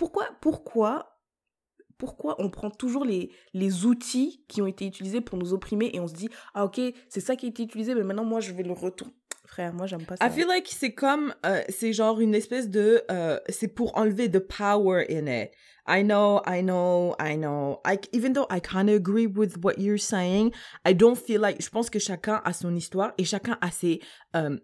[0.00, 1.18] Pourquoi, pourquoi
[1.98, 6.00] pourquoi on prend toujours les, les outils qui ont été utilisés pour nous opprimer et
[6.00, 8.54] on se dit, ah ok, c'est ça qui a été utilisé, mais maintenant moi je
[8.54, 9.12] vais le retourner.
[9.44, 10.26] Frère, moi j'aime pas ça.
[10.26, 14.30] I feel like c'est comme, euh, c'est genre une espèce de, euh, c'est pour enlever
[14.30, 15.50] the power in it.
[15.86, 17.82] I know, I know, I know.
[17.84, 20.54] I, even though I kind of agree with what you're saying,
[20.86, 24.00] I don't feel like, je pense que chacun a son histoire et chacun a ses
[24.34, 24.56] euh,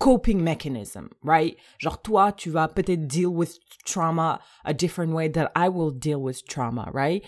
[0.00, 1.56] coping mechanism, right?
[1.78, 6.20] Genre toi, tu vas peut-être deal with trauma a different way that I will deal
[6.20, 7.22] with trauma, right?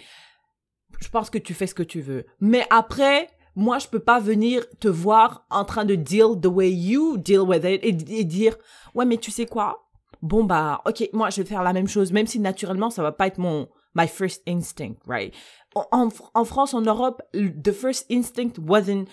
[1.01, 2.25] Je pense que tu fais ce que tu veux.
[2.41, 6.73] Mais après, moi, je peux pas venir te voir en train de deal the way
[6.73, 8.57] you deal with it et, dire,
[8.95, 9.91] ouais, mais tu sais quoi?
[10.23, 13.13] Bon, bah, ok, moi, je vais faire la même chose, même si naturellement, ça va
[13.13, 15.35] pas être mon, my first instinct, right?
[15.75, 19.09] En France, en Europe, the first instinct wasn't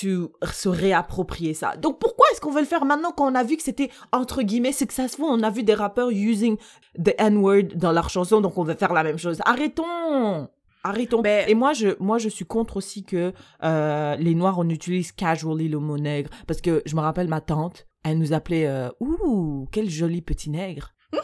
[0.00, 1.76] to se réapproprier ça.
[1.76, 4.42] Donc pourquoi est-ce qu'on veut le faire maintenant quand on a vu que c'était entre
[4.42, 6.56] guillemets successful, on a vu des rappeurs using
[7.02, 9.40] the N-word dans leurs chansons, donc on veut faire la même chose.
[9.44, 10.48] Arrêtons
[10.86, 11.22] Arrêtons.
[11.22, 15.12] Ben- Et moi, je, moi, je suis contre aussi que euh, les Noirs, on utilise
[15.12, 16.28] casually le mot nègre.
[16.46, 20.50] Parce que je me rappelle ma tante, elle nous appelait euh, Ouh, quel joli petit
[20.50, 20.90] nègre.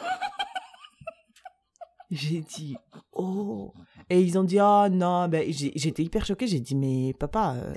[2.11, 2.77] J'ai dit
[3.13, 3.73] Oh.
[4.09, 6.47] Et ils ont dit Oh non, ben, j'étais hyper choquée.
[6.47, 7.75] J'ai dit Mais papa, euh,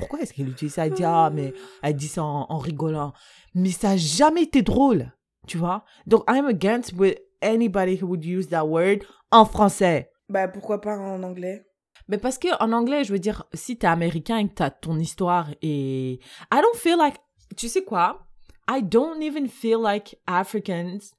[0.00, 0.86] pourquoi est-ce qu'elle utilise ça?
[0.86, 3.12] Elle dit Ah, mais elle dit ça en, en rigolant.
[3.54, 5.12] Mais ça n'a jamais été drôle,
[5.46, 5.84] tu vois?
[6.06, 8.98] Donc, I'm against with anybody who would use that word
[9.30, 10.10] en français.
[10.28, 11.66] Bah pourquoi pas en anglais?
[12.08, 14.98] Mais parce que en anglais, je veux dire, si t'es américain et que t'as ton
[14.98, 16.20] histoire et
[16.52, 17.16] I don't feel like,
[17.56, 18.26] tu sais quoi?
[18.68, 21.14] I don't even feel like Africans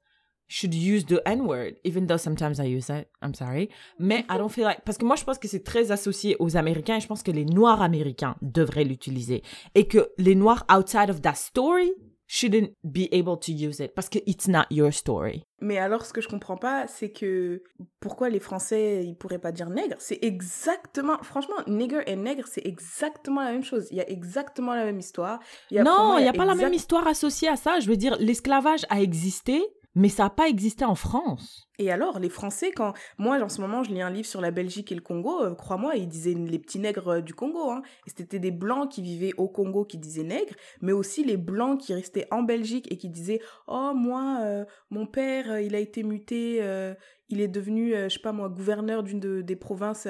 [0.48, 3.08] should use the N-word, even though sometimes I use it.
[3.22, 3.70] I'm sorry.
[3.98, 6.56] Mais I don't feel like, parce que moi, je pense que c'est très associé aux
[6.56, 9.42] Américains et je pense que les Noirs américains devraient l'utiliser.
[9.74, 11.92] Et que les Noirs outside of that story
[12.26, 15.42] shouldn't be able to use it parce que it's not your story.
[15.60, 17.62] Mais alors, ce que je comprends pas, c'est que
[18.00, 19.96] pourquoi les Français, ils pourraient pas dire nègre?
[19.98, 23.86] C'est exactement, franchement, nigger et nègre, c'est exactement la même chose.
[23.90, 25.40] Il y a exactement la même histoire.
[25.70, 27.80] Il y a, pour non, il n'y a pas la même histoire associée à ça.
[27.80, 29.62] Je veux dire, l'esclavage a existé,
[29.94, 31.68] mais ça n'a pas existé en France.
[31.78, 34.50] Et alors, les Français, quand moi, en ce moment, je lis un livre sur la
[34.50, 37.70] Belgique et le Congo, euh, crois-moi, ils disaient les petits nègres euh, du Congo.
[37.70, 37.82] Hein.
[38.06, 41.92] C'était des blancs qui vivaient au Congo qui disaient nègres, mais aussi les blancs qui
[41.94, 46.56] restaient en Belgique et qui disaient Oh, moi, euh, mon père, il a été muté,
[47.28, 50.06] il est devenu, je sais pas moi, gouverneur d'une de- des provinces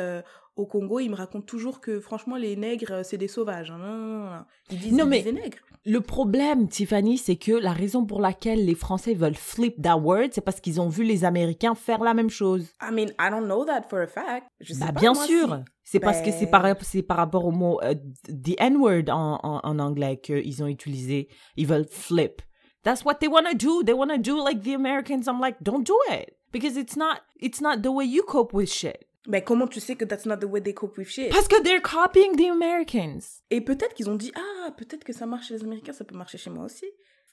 [0.56, 1.00] au Congo.
[1.00, 3.70] Il me raconte toujours que, franchement, les nègres, euh, c'est des sauvages.
[3.70, 4.44] hein.
[4.70, 5.58] Ils disent, Non, ils mais- disaient nègres.
[5.84, 10.28] Le problème, Tiffany, c'est que la raison pour laquelle les Français veulent flip that word,
[10.30, 12.68] c'est parce qu'ils ont vu les Américains faire la même chose.
[12.80, 14.46] I mean, I don't know that for a fact.
[14.60, 15.48] Je sais Bah, pas, bien moi, sûr.
[15.48, 17.94] si- C'est parce que c'est Ben- par, c'est par rapport au mot euh,
[18.28, 21.28] the N-word en, en, en anglais qu'ils ont utilisé.
[21.56, 22.40] Ils veulent flip.
[22.84, 23.82] That's what they want to do.
[23.82, 25.24] They want to do like the Americans.
[25.26, 26.30] I'm like, don't do it.
[26.52, 29.04] Because it's not, it's not the way you cope with shit.
[29.28, 31.30] Mais comment tu sais que that's not the way they cope with shit?
[31.30, 33.42] Parce que they're copying the Americans.
[33.50, 36.16] Et peut-être qu'ils ont dit Ah, peut-être que ça marche chez les Américains, ça peut
[36.16, 36.86] marcher chez moi aussi.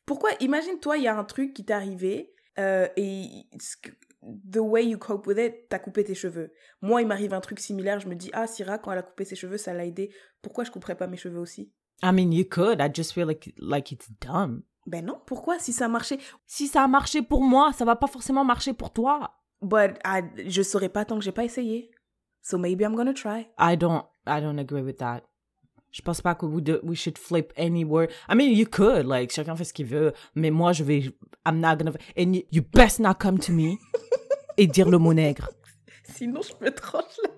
[0.06, 3.28] Pourquoi Imagine, toi, il y a un truc qui t'est arrivé euh, et
[4.22, 6.52] the way you cope with it, t'as coupé tes cheveux.
[6.82, 9.26] Moi, il m'arrive un truc similaire, je me dis Ah, Syrah, quand elle a coupé
[9.26, 10.14] ses cheveux, ça l'a aidé.
[10.42, 11.72] Pourquoi je couperais pas mes cheveux aussi?
[12.04, 12.80] I mean, you could.
[12.80, 14.62] I just feel like, like it's dumb.
[14.86, 15.60] Ben non, pourquoi?
[15.60, 16.18] Si ça marchait.
[16.46, 19.39] Si ça a marché pour moi, ça va pas forcément marcher pour toi.
[19.62, 21.92] But I- je saurais pas tant que j'ai pas essayé.
[22.42, 23.48] So maybe I'm gonna try.
[23.58, 25.22] I don't, I don't agree with that.
[25.92, 28.10] Je pense pas que we, do- we should flip any word.
[28.30, 31.12] I mean, you could, like, chacun fait ce qu'il veut, mais moi, je vais,
[31.46, 33.78] I'm not gonna, and you, you best not come to me
[34.58, 35.50] et dire le mot nègre.
[36.04, 37.30] Sinon, je me tranche la.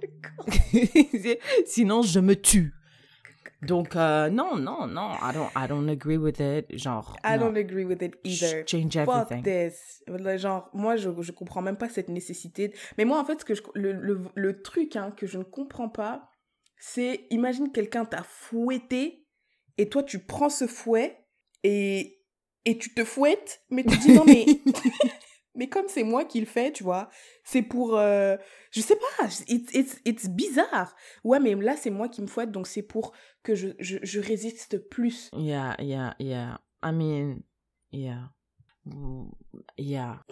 [1.65, 2.73] Sinon, je me tue.
[3.61, 6.65] Donc, euh, non, non, non, I don't, I don't agree with it.
[6.75, 7.45] Genre, I non.
[7.51, 8.65] don't agree with it either.
[8.65, 9.43] Change Fuck everything.
[9.43, 10.03] this.
[10.07, 12.73] Le Genre, moi, je, je comprends même pas cette nécessité.
[12.97, 15.43] Mais moi, en fait, ce que je, le, le, le truc hein, que je ne
[15.43, 16.27] comprends pas,
[16.77, 19.27] c'est, imagine quelqu'un t'a fouetté,
[19.77, 21.17] et toi, tu prends ce fouet,
[21.63, 22.19] et,
[22.65, 24.45] et tu te fouettes, mais tu dis non, mais,
[25.55, 27.09] mais comme c'est moi qui le fais, tu vois,
[27.43, 28.37] c'est pour, euh,
[28.71, 30.95] je sais pas, it's, it's, it's bizarre.
[31.23, 34.19] Ouais, mais là, c'est moi qui me fouette, donc c'est pour que je, je, je
[34.19, 35.29] résiste plus.
[35.33, 36.59] Yeah, yeah, yeah.
[36.83, 37.41] I mean,
[37.91, 38.29] yeah.
[39.77, 40.23] Yeah.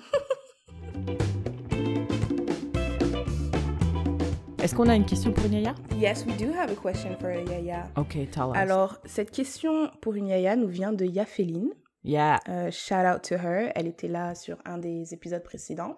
[4.62, 5.73] Est-ce qu'on a une question pour Yaya?
[5.97, 7.89] Yes, we do have a question for Yaya.
[7.95, 8.55] Ok, tell us.
[8.55, 11.69] Alors, cette question pour une Yaya nous vient de Yafeline.
[12.04, 12.40] Yeah.
[12.48, 13.72] Euh, shout out to her.
[13.76, 15.98] Elle était là sur un des épisodes précédents.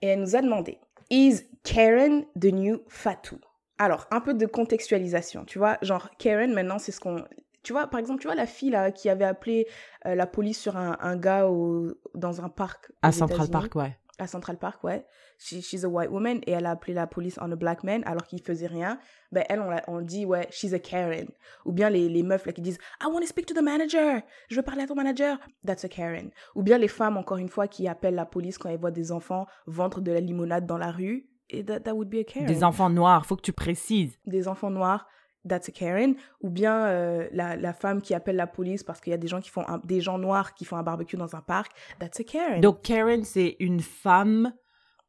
[0.00, 0.78] Et elle nous a demandé
[1.10, 3.38] Is Karen the new Fatou?
[3.78, 5.44] Alors, un peu de contextualisation.
[5.44, 7.24] Tu vois, genre, Karen, maintenant, c'est ce qu'on.
[7.62, 9.66] Tu vois, par exemple, tu vois la fille là qui avait appelé
[10.06, 12.90] euh, la police sur un, un gars au- dans un parc.
[13.02, 13.96] À Central Park, ouais.
[14.18, 15.04] À Central Park, ouais.
[15.38, 18.02] She- she's a white woman et elle a appelé la police on a black man
[18.06, 18.98] alors qu'il faisait rien.
[19.32, 21.28] Ben, elle, on, l'a- on dit, ouais, she's a Karen.
[21.64, 24.20] Ou bien les, les meufs là qui disent, I want to speak to the manager.
[24.48, 25.38] Je veux parler à ton manager.
[25.66, 26.30] That's a Karen.
[26.54, 29.10] Ou bien les femmes, encore une fois, qui appellent la police quand elles voient des
[29.12, 31.26] enfants vendre de la limonade dans la rue.
[31.50, 32.46] Et that, that would be a Karen.
[32.46, 34.18] Des enfants noirs, faut que tu précises.
[34.26, 35.06] Des enfants noirs.
[35.48, 36.14] That's a Karen.
[36.40, 39.28] Ou bien euh, la, la femme qui appelle la police parce qu'il y a des
[39.28, 41.72] gens qui font un- des gens noirs qui font un barbecue dans un parc.
[41.98, 42.60] That's a Karen.
[42.60, 44.52] Donc Karen, c'est une femme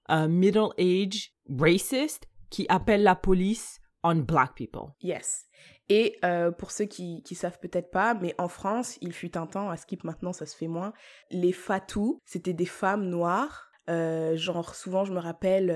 [0.10, 4.92] euh, middle age racist qui appelle la police on black people.
[5.02, 5.46] Yes.
[5.90, 9.46] Et euh, pour ceux qui qui savent peut-être pas, mais en France, il fut un
[9.48, 10.94] temps, à Skip maintenant ça se fait moins,
[11.32, 13.70] les fatous, c'était des femmes noires.
[13.90, 15.70] euh, genre souvent je me rappelle,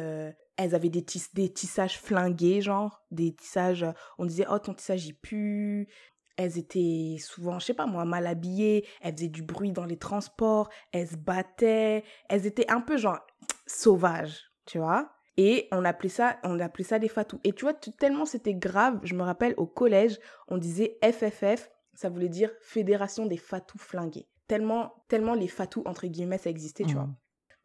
[0.57, 5.05] elles avaient des, des tissages flingués, genre des tissages, euh, on disait oh ton tissage
[5.05, 5.87] il pue.
[6.35, 9.97] Elles étaient souvent, je sais pas moi, mal habillées, elles faisaient du bruit dans les
[9.97, 13.19] transports, elles se battaient, elles étaient un peu genre
[13.65, 15.09] sauvages, tu vois.
[15.37, 17.39] Et on appelait ça, on appelait ça des fatous.
[17.43, 22.09] Et tu vois, tellement c'était grave, je me rappelle au collège, on disait FFF, ça
[22.09, 24.27] voulait dire Fédération des fatous flingués.
[24.47, 27.01] Tellement, tellement les fatous, entre guillemets, ça existait, tu Mhm.
[27.03, 27.09] vois.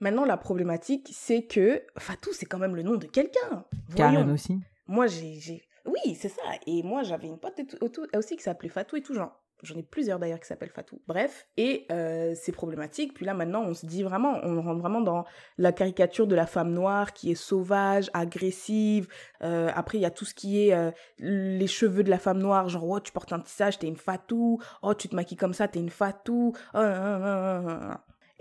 [0.03, 3.65] Maintenant, la problématique, c'est que Fatou, c'est quand même le nom de quelqu'un.
[3.95, 4.59] Karen aussi.
[4.88, 5.62] Moi, j'ai.
[5.87, 6.43] Oui, c'est ça.
[6.67, 9.38] Et moi, j'avais une pote et tout- auto- aussi qui s'appelait Fatou et tout, genre.
[9.62, 11.01] J'en ai plusieurs d'ailleurs qui s'appellent Fatou.
[11.07, 13.15] Bref, et euh, c'est problématique.
[13.15, 15.25] Puis là, maintenant, on se dit vraiment, on rentre vraiment dans
[15.57, 19.07] la caricature de la femme noire qui est sauvage, agressive.
[19.45, 22.38] Euh, après, il y a tout ce qui est euh, les cheveux de la femme
[22.41, 24.61] noire, genre, oh, tu portes un tissage, t'es une Fatou.
[24.83, 26.53] Oh, tu te maquilles comme ça, t'es une Fatou.
[26.75, 26.79] Oh,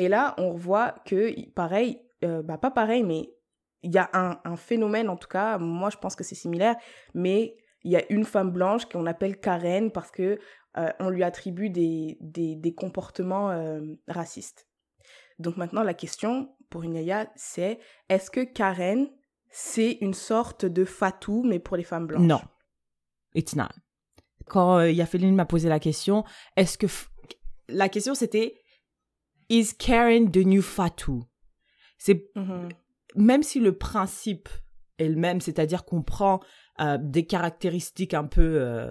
[0.01, 3.29] Et là, on revoit que, pareil, euh, bah pas pareil, mais
[3.83, 6.75] il y a un, phénomène, en tout cas, moi je pense que c'est similaire,
[7.13, 10.39] mais il y a une femme blanche qu'on appelle Karen parce que
[10.79, 14.67] euh, on lui attribue des, des, comportements euh, racistes.
[15.37, 17.77] Donc maintenant, la question pour une Yaya, c'est
[18.09, 19.07] est-ce que Karen,
[19.51, 22.25] c'est une sorte de fatou, mais pour les femmes blanches?
[22.25, 22.41] Non.
[23.35, 23.69] It's not.
[24.47, 26.23] Quand Yafeline m'a posé la question,
[26.55, 26.87] est-ce que...
[27.67, 28.61] La question c'était,
[29.51, 31.23] is Karen the new Fatou?
[31.97, 32.69] C'est Mhm.
[33.15, 34.49] même si le principe
[34.97, 36.39] est le même, c'est-à-dire qu'on prend
[36.79, 38.89] euh, des caractéristiques un peu euh,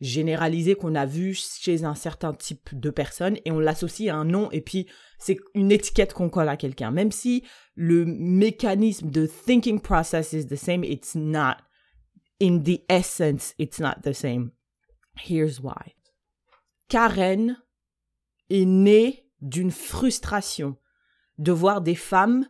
[0.00, 4.24] généralisées qu'on a vues chez un certain type de personne et on l'associe à un
[4.24, 4.86] nom et puis
[5.18, 6.90] c'est une étiquette qu'on colle à quelqu'un.
[6.90, 7.42] Même si
[7.74, 11.56] le mécanisme de thinking process is the same, it's not.
[12.40, 14.50] In the essence, it's not the same.
[15.16, 15.94] Here's why.
[16.88, 17.56] Karen
[18.50, 20.76] est née d'une frustration
[21.38, 22.46] de voir des femmes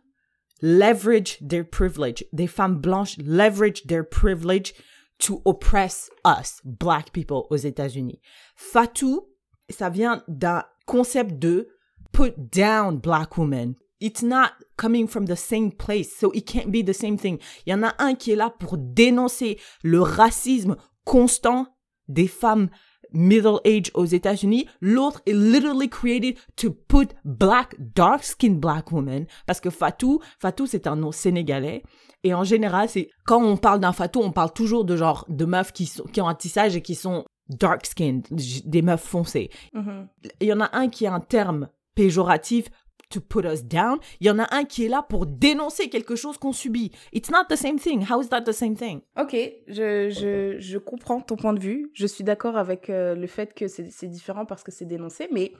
[0.61, 2.23] leverage their privilege.
[2.33, 4.73] Des femmes blanches leverage their privilege
[5.19, 8.19] to oppress us, black people, aux États-Unis.
[8.55, 9.27] Fatou,
[9.69, 11.69] ça vient d'un concept de
[12.11, 13.75] put down black women.
[14.01, 17.39] It's not coming from the same place, so it can't be the same thing.
[17.65, 21.67] Il y en a un qui est là pour dénoncer le racisme constant
[22.07, 22.69] des femmes
[23.15, 24.67] middle age aux États-Unis.
[24.81, 29.25] L'autre est literally created to put black, dark skinned black women.
[29.47, 31.83] Parce que Fatou, Fatou c'est un nom sénégalais.
[32.23, 35.45] Et en général, c'est, quand on parle d'un Fatou, on parle toujours de genre, de
[35.45, 39.49] meufs qui sont, qui ont un tissage et qui sont dark skinned, des meufs foncées.
[39.73, 40.07] Mhm.
[40.41, 42.69] Il y en a un qui a un terme péjoratif
[43.15, 43.97] to put us down.
[44.19, 46.91] Il y en a un qui est là pour dénoncer quelque chose qu'on subit.
[47.13, 48.05] It's not the same thing.
[48.09, 49.01] How is that the same thing?
[49.17, 49.35] Ok,
[49.67, 51.89] je, je, je comprends ton point de vue.
[51.93, 55.53] Je suis d'accord avec euh, le fait que c'est différent parce que c'est dénoncé, mais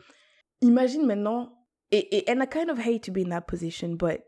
[0.61, 1.57] imagine maintenant,
[1.91, 4.21] et, et and I kind of hate to be in that position, but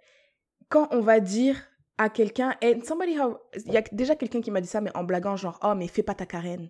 [0.69, 1.57] quand on va dire
[1.97, 3.17] à quelqu'un, and somebody
[3.65, 5.87] il y a déjà quelqu'un qui m'a dit ça, mais en blaguant, genre, oh, mais
[5.87, 6.69] fais pas ta carène.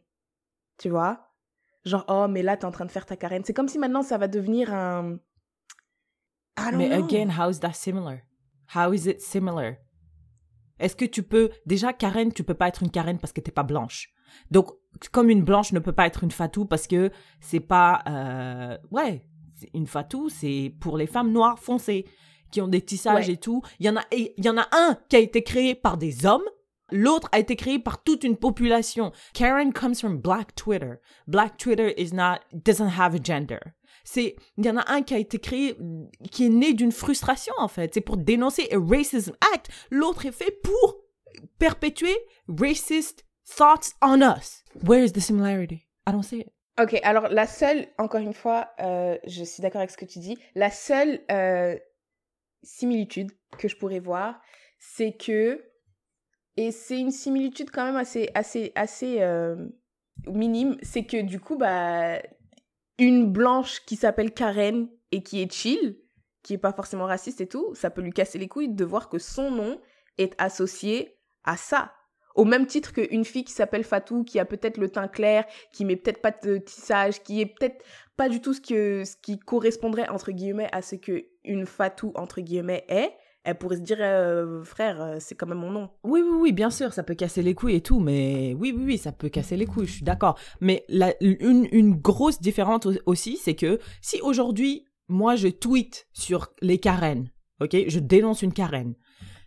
[0.77, 1.27] Tu vois?
[1.85, 3.43] Genre, oh, mais là, t'es en train de faire ta carène.
[3.45, 5.19] C'est comme si maintenant, ça va devenir un.
[6.57, 7.03] I don't Mais know.
[7.05, 8.23] again, how is that similar?
[8.75, 9.77] How is it similar?
[10.79, 13.51] Est-ce que tu peux déjà Karen, tu peux pas être une Karen parce que t'es
[13.51, 14.09] pas blanche.
[14.51, 14.71] Donc
[15.11, 19.25] comme une blanche ne peut pas être une fatou parce que c'est pas euh, ouais,
[19.73, 22.05] une fatou c'est pour les femmes noires foncées
[22.51, 23.33] qui ont des tissages Ouais.
[23.33, 23.61] et tout.
[23.79, 26.25] Il y en a il y en a un qui a été créé par des
[26.25, 26.43] hommes.
[26.91, 29.11] L'autre a été créé par toute une population.
[29.33, 30.95] Karen comes from Black Twitter.
[31.27, 33.59] Black Twitter is not doesn't have a gender.
[34.09, 35.77] C'est il y en a un qui a été créé
[36.31, 37.93] qui est né d'une frustration en fait.
[37.93, 39.67] C'est pour dénoncer a racism act.
[39.91, 41.01] L'autre est fait pour
[41.59, 42.15] perpétuer
[42.47, 43.25] racist
[43.57, 44.63] thoughts on us.
[44.81, 45.85] Where is the similarity?
[46.07, 46.53] I don't see it.
[46.79, 50.19] Ok, alors la seule, encore une fois, euh, je suis d'accord avec ce que tu
[50.19, 51.75] dis, la seule euh,
[52.63, 54.39] similitude que je pourrais voir,
[54.79, 55.65] c'est que,
[56.55, 59.55] et c'est une similitude quand même assez, assez, assez euh,
[60.27, 62.21] minime, c'est que du coup, bah,
[62.99, 65.97] une blanche qui s'appelle Karen et qui est chill,
[66.43, 69.09] qui est pas forcément raciste et tout, ça peut lui casser les couilles de voir
[69.09, 69.79] que son nom
[70.17, 71.93] est associé à ça.
[72.35, 75.85] Au même titre qu'une fille qui s'appelle Fatou, qui a peut-être le teint clair, qui
[75.85, 77.83] met peut-être pas de tissage, qui est peut-être
[78.15, 82.11] pas du tout ce, que, ce qui correspondrait, entre guillemets, à ce que une Fatou,
[82.15, 83.11] entre guillemets, est,
[83.47, 85.89] elle pourrait se dire, euh, frère, euh, c'est quand même mon nom.
[86.03, 88.83] Oui, oui, oui, bien sûr, ça peut casser les couilles et tout, mais oui, oui,
[88.85, 90.37] oui, ça peut casser les couilles, je suis d'accord.
[90.59, 90.85] Mais
[91.21, 97.31] une, grosse différence au- aussi, c'est que si aujourd'hui, moi, je tweet sur les Karen,
[97.61, 98.95] ok, je dénonce une Karen,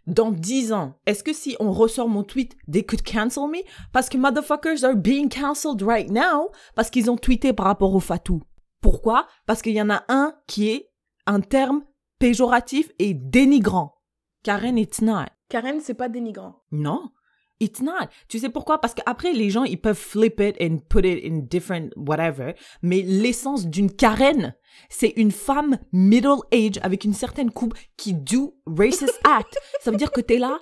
[0.06, 3.58] dans 10 ans, est-ce que si on ressort mon tweet, they could cancel me?
[3.92, 8.00] Parce que motherfuckers are being cancelled right now parce qu'ils ont tweeté par rapport au
[8.00, 8.42] Fatou.
[8.80, 9.26] Pourquoi?
[9.44, 10.90] Parce qu'il y en a un qui est
[11.26, 11.82] un terme
[12.20, 13.96] péjoratif et dénigrant.
[14.44, 15.26] Karen, it's not.
[15.48, 16.62] Karen, c'est pas dénigrant.
[16.70, 17.10] Non,
[17.58, 18.06] it's not.
[18.28, 18.80] Tu sais pourquoi?
[18.80, 22.54] Parce qu'après, les gens, ils peuvent flip it and put it in different whatever.
[22.82, 24.54] Mais l'essence d'une Karen,
[24.88, 29.58] c'est une femme middle age avec une certaine coupe qui do racist act.
[29.80, 30.58] Ça veut dire que t'es là,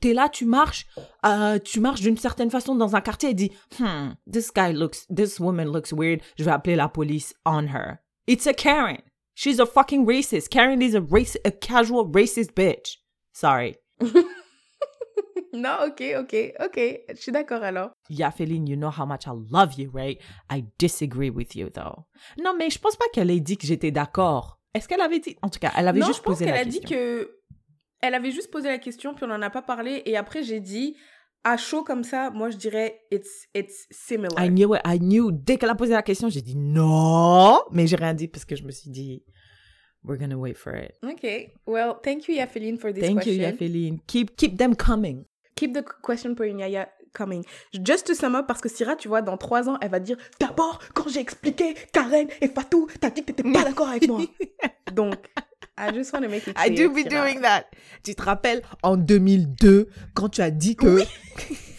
[0.00, 0.86] t'es là, tu marches,
[1.24, 5.06] euh, tu marches d'une certaine façon dans un quartier et dis, hmm, this guy looks,
[5.14, 6.20] this woman looks weird.
[6.38, 7.98] Je vais appeler la police on her.
[8.26, 8.98] It's a Karen.
[9.34, 10.50] She's a fucking racist.
[10.50, 12.98] Karen is a race, a casual racist bitch.
[13.32, 13.76] Sorry.
[15.54, 16.80] Non, ok, ok, ok.
[17.10, 17.90] Je suis d'accord alors.
[18.08, 20.18] Yafeline, you know how much I love you, right?
[20.50, 22.06] I disagree with you, though.
[22.42, 24.58] Non, mais je pense pas qu'elle ait dit que j'étais d'accord.
[24.72, 25.36] Est-ce qu'elle avait dit?
[25.42, 26.80] En tout cas, elle avait non, juste je pense posé qu'elle la a question.
[26.82, 27.36] dit que.
[28.00, 30.02] Elle avait juste posé la question, puis on en a pas parlé.
[30.06, 30.96] Et après, j'ai dit,
[31.44, 34.38] à chaud comme ça, moi, je dirais, it's, it's similar.
[34.38, 35.32] I knew it, I knew.
[35.32, 38.56] Dès qu'elle a posé la question, j'ai dit non, mais j'ai rien dit parce que
[38.56, 39.24] je me suis dit,
[40.04, 40.92] we're gonna wait for it.
[41.02, 41.52] Ok.
[41.66, 43.34] Well, thank you, Yafeline, for this Thank question.
[43.34, 43.98] you, Yafeline.
[44.06, 45.24] Keep, keep them coming.
[45.56, 47.44] Keep the question pour Yaya coming.
[47.72, 50.16] Just to sum up, parce que Syrah, tu vois, dans trois ans, elle va dire
[50.40, 54.20] D'abord, quand j'ai expliqué Karen et Fatou, t'as dit que t'étais pas d'accord avec moi.
[54.92, 55.14] Donc,
[55.78, 57.24] I just want to make it I clear, do be Syrah.
[57.26, 57.64] doing that.
[58.04, 60.98] Tu te rappelles en 2002 quand tu as dit que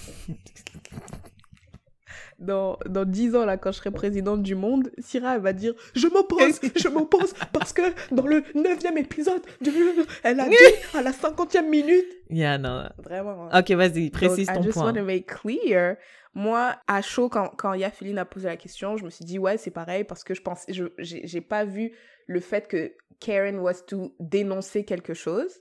[2.43, 5.73] Dans, dans 10 ans, là, quand je serai présidente du monde, Syrah, elle va dire
[5.95, 7.81] Je m'oppose, je m'oppose, parce que
[8.13, 9.71] dans le 9 épisode, du-
[10.23, 10.55] elle a dit
[10.93, 12.05] à la 50e minute.
[12.29, 12.83] Yeah, non.
[12.97, 13.47] Vraiment.
[13.53, 14.85] Ok, vas-y, précise Donc, ton I just point.
[14.85, 15.95] want to make clear.
[16.35, 19.57] Moi, à chaud, quand, quand Yafeline a posé la question, je me suis dit, ouais,
[19.57, 21.91] c'est pareil, parce que je pense, j'ai pas vu
[22.27, 25.57] le fait que Karen was to dénoncer quelque chose.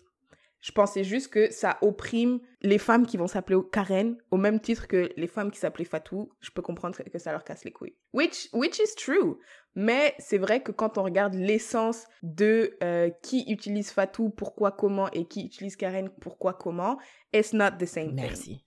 [0.62, 4.86] Je pensais juste que ça opprime les femmes qui vont s'appeler Karen au même titre
[4.86, 6.30] que les femmes qui s'appelaient Fatou.
[6.40, 7.96] Je peux comprendre que ça leur casse les couilles.
[8.14, 9.38] Which, which is true.
[9.74, 15.10] Mais c'est vrai que quand on regarde l'essence de euh, qui utilise Fatou, pourquoi, comment,
[15.10, 16.96] et qui utilise Karen, pourquoi, comment,
[17.34, 18.14] it's not the same thing.
[18.14, 18.64] Merci.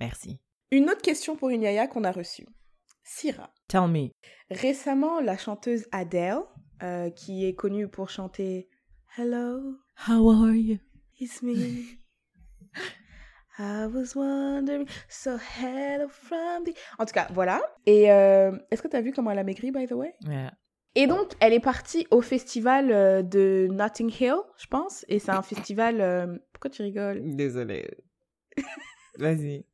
[0.00, 0.40] Merci.
[0.72, 2.46] Une autre question pour une yaya qu'on a reçue.
[3.04, 3.52] Syrah.
[3.68, 4.08] Tell me.
[4.50, 6.40] Récemment, la chanteuse Adele,
[6.82, 8.68] euh, qui est connue pour chanter
[9.16, 9.78] Hello,
[10.08, 10.78] How are you?
[11.18, 11.98] It's me.
[13.58, 16.74] I was wondering, so hello from the...
[16.98, 17.62] En tout cas, voilà.
[17.86, 20.14] Et euh, est-ce que tu as vu comment elle a maigri, by the way?
[20.28, 20.52] Yeah.
[20.94, 25.06] Et donc, elle est partie au festival euh, de Notting Hill, je pense.
[25.08, 26.00] Et c'est un festival...
[26.02, 27.20] euh, Pourquoi tu rigoles?
[27.34, 27.88] Désolée.
[29.18, 29.64] Vas-y.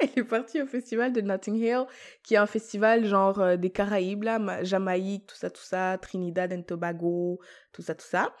[0.00, 1.84] Elle est partie au festival de Notting Hill,
[2.24, 5.96] qui est un festival genre euh, des Caraïbes, là, Ma- Jamaïque, tout ça, tout ça,
[6.02, 7.38] Trinidad and Tobago,
[7.72, 8.34] tout ça, tout ça.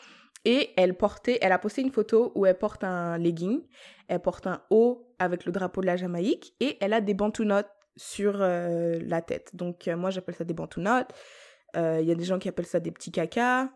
[0.44, 3.60] Et elle portait, elle a posté une photo où elle porte un legging,
[4.08, 7.44] elle porte un haut avec le drapeau de la Jamaïque et elle a des bantou
[7.44, 9.54] notes sur euh, la tête.
[9.54, 11.10] Donc euh, moi j'appelle ça des bantou notes.
[11.76, 13.68] Euh, Il y a des gens qui appellent ça des petits cacas.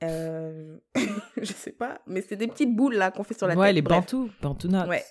[0.00, 3.74] Je sais pas, mais c'est des petites boules là qu'on fait sur la ouais, tête.
[3.76, 4.00] les Bref.
[4.00, 4.30] bantous.
[4.42, 4.88] Bantou notes.
[4.88, 5.02] Ouais.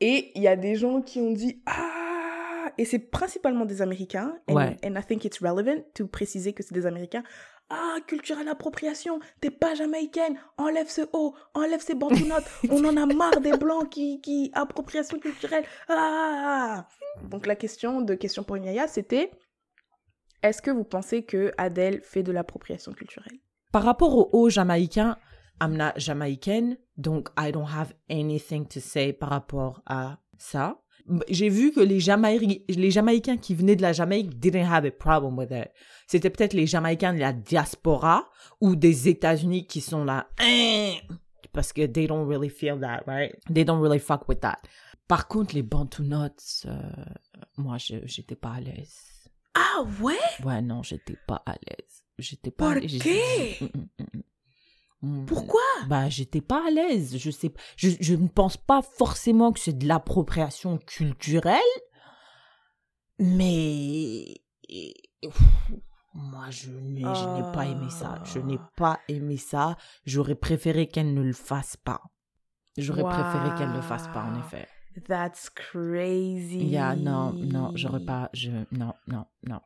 [0.00, 4.38] Et il y a des gens qui ont dit Ah Et c'est principalement des Américains.
[4.48, 4.76] And, Ouais.
[4.84, 7.22] and I think it's relevant to préciser que c'est des Américains.
[7.70, 13.04] Ah, culturelle appropriation, t'es pas jamaïcaine, enlève ce haut, enlève ces bantou-notes, on en a
[13.04, 15.64] marre des blancs qui, qui, appropriation culturelle.
[15.88, 16.86] Ah
[17.24, 19.30] Donc la question de question pour Yaya, c'était
[20.42, 23.38] est-ce que vous pensez que Adèle fait de l'appropriation culturelle?
[23.72, 25.18] Par rapport au haut jamaïcain,
[25.60, 30.80] I'm not jamaïcaine, donc I don't have anything to say par rapport à ça.
[31.28, 34.90] J'ai vu que les, Jamaï- les Jamaïcains qui venaient de la Jamaïque didn't have a
[34.90, 35.70] problem with it.
[36.06, 38.28] C'était peut-être les Jamaïcains de la diaspora
[38.60, 40.94] ou des États-Unis qui sont là, Hein
[41.52, 43.34] parce que they don't really feel that, right?
[43.52, 44.58] They don't really fuck with that.
[45.08, 46.78] Par contre, les Bantu Notes, euh,
[47.56, 48.94] moi, je j'étais pas à l'aise.
[49.54, 50.14] Ah ouais?
[50.44, 52.04] Ouais, non, j'étais pas à l'aise.
[52.18, 52.74] J'étais pas à
[55.26, 55.60] Pourquoi?
[55.88, 57.16] Bah, j'étais pas à l'aise.
[57.18, 61.60] Je sais, je, je ne pense pas forcément que c'est de l'appropriation culturelle,
[63.18, 64.24] mais
[66.14, 68.20] Moi, je n'ai, je n'ai pas aimé ça.
[68.24, 68.70] Je n'ai Ah.
[68.76, 69.76] pas aimé ça.
[70.04, 72.00] J'aurais préféré qu'elle ne le fasse pas.
[72.76, 74.66] J'aurais préféré qu'elle ne le fasse pas, en effet.
[75.06, 76.64] That's crazy.
[76.64, 78.30] Yeah, non, non, j'aurais pas.
[78.32, 79.60] Je, non, non, non.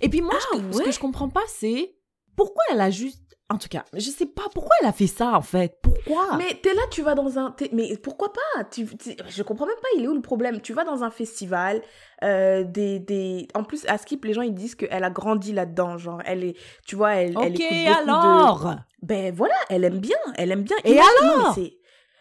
[0.00, 1.94] Et puis moi, Ah, je- ce que je comprends pas, c'est
[2.36, 3.20] pourquoi elle a juste.
[3.50, 5.76] En tout cas, je sais pas pourquoi elle a fait ça, en fait.
[5.82, 6.38] Pourquoi?
[6.38, 7.54] Mais t'es là, tu vas dans un.
[7.72, 8.64] Mais pourquoi pas?
[8.64, 10.62] Tu, tu- Je comprends même pas, il est où le problème?
[10.62, 11.82] Tu vas dans un festival,
[12.24, 13.48] euh, des, des.
[13.54, 15.98] En plus, à Skip, les gens ils disent qu'elle a grandi là-dedans.
[15.98, 16.56] Genre, elle est.
[16.86, 17.68] Tu vois, elle, elle Ok, écoute
[18.06, 18.74] de- alors?
[19.02, 20.76] Ben voilà, elle aime bien, elle aime bien.
[20.84, 21.56] Et Imagine- alors?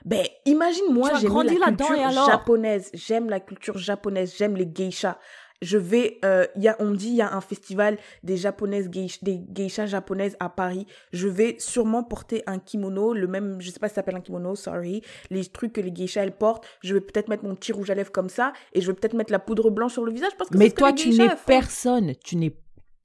[0.03, 2.25] Ben imagine moi, j'aime grandi la là-dedans, culture et alors?
[2.25, 2.89] japonaise.
[2.93, 5.17] J'aime la culture japonaise, j'aime les geishas.
[5.61, 8.89] Je vais, euh, y a, on me dit, il y a un festival des japonaises
[8.89, 10.87] geisha, des geishas japonaises à Paris.
[11.13, 14.21] Je vais sûrement porter un kimono, le même, je sais pas si ça s'appelle un
[14.21, 15.01] kimono, sorry.
[15.29, 16.65] Les trucs que les geishas elles portent.
[16.81, 19.13] Je vais peut-être mettre mon petit rouge à lèvres comme ça et je vais peut-être
[19.13, 21.29] mettre la poudre blanche sur le visage parce que Mais que toi, les tu n'es
[21.45, 22.13] personne.
[22.23, 22.55] Tu n'es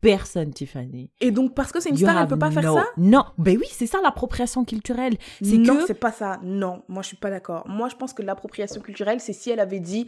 [0.00, 1.11] personne, Tiffany.
[1.20, 2.86] Et donc parce que c'est une You star, elle peut pas faire ça?
[2.96, 5.14] Non, ben oui, c'est ça l'appropriation culturelle.
[5.42, 6.38] C'est non, que c'est pas ça.
[6.42, 7.66] Non, moi je suis pas d'accord.
[7.66, 10.07] Moi je pense que l'appropriation culturelle, c'est si elle avait dit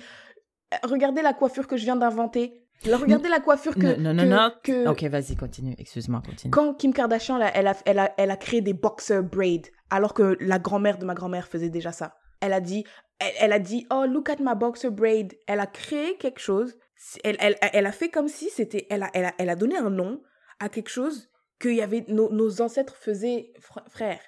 [0.84, 2.64] Regardez la coiffure que je viens d'inventer.
[2.84, 3.98] Regardez la coiffure que.
[3.98, 5.74] Non, non, que- non, que- Ok, vas-y, continue.
[5.78, 6.50] Excuse-moi, continue.
[6.52, 10.14] Quand Kim Kardashian, là, elle, a, elle, a, elle a créé des boxer braids, alors
[10.14, 12.14] que la grand-mère de ma grand-mère faisait déjà ça.
[12.40, 12.84] Elle a dit,
[13.18, 15.34] elle, elle a dit, oh, look at my boxer braid.
[15.48, 16.76] Elle a créé quelque chose.
[17.24, 19.76] Elle, elle, elle a fait comme si c'était, elle a, elle, a, elle a donné
[19.76, 20.20] un nom
[20.60, 24.20] à quelque chose que y avait, nos, nos ancêtres faisaient, fr- frère.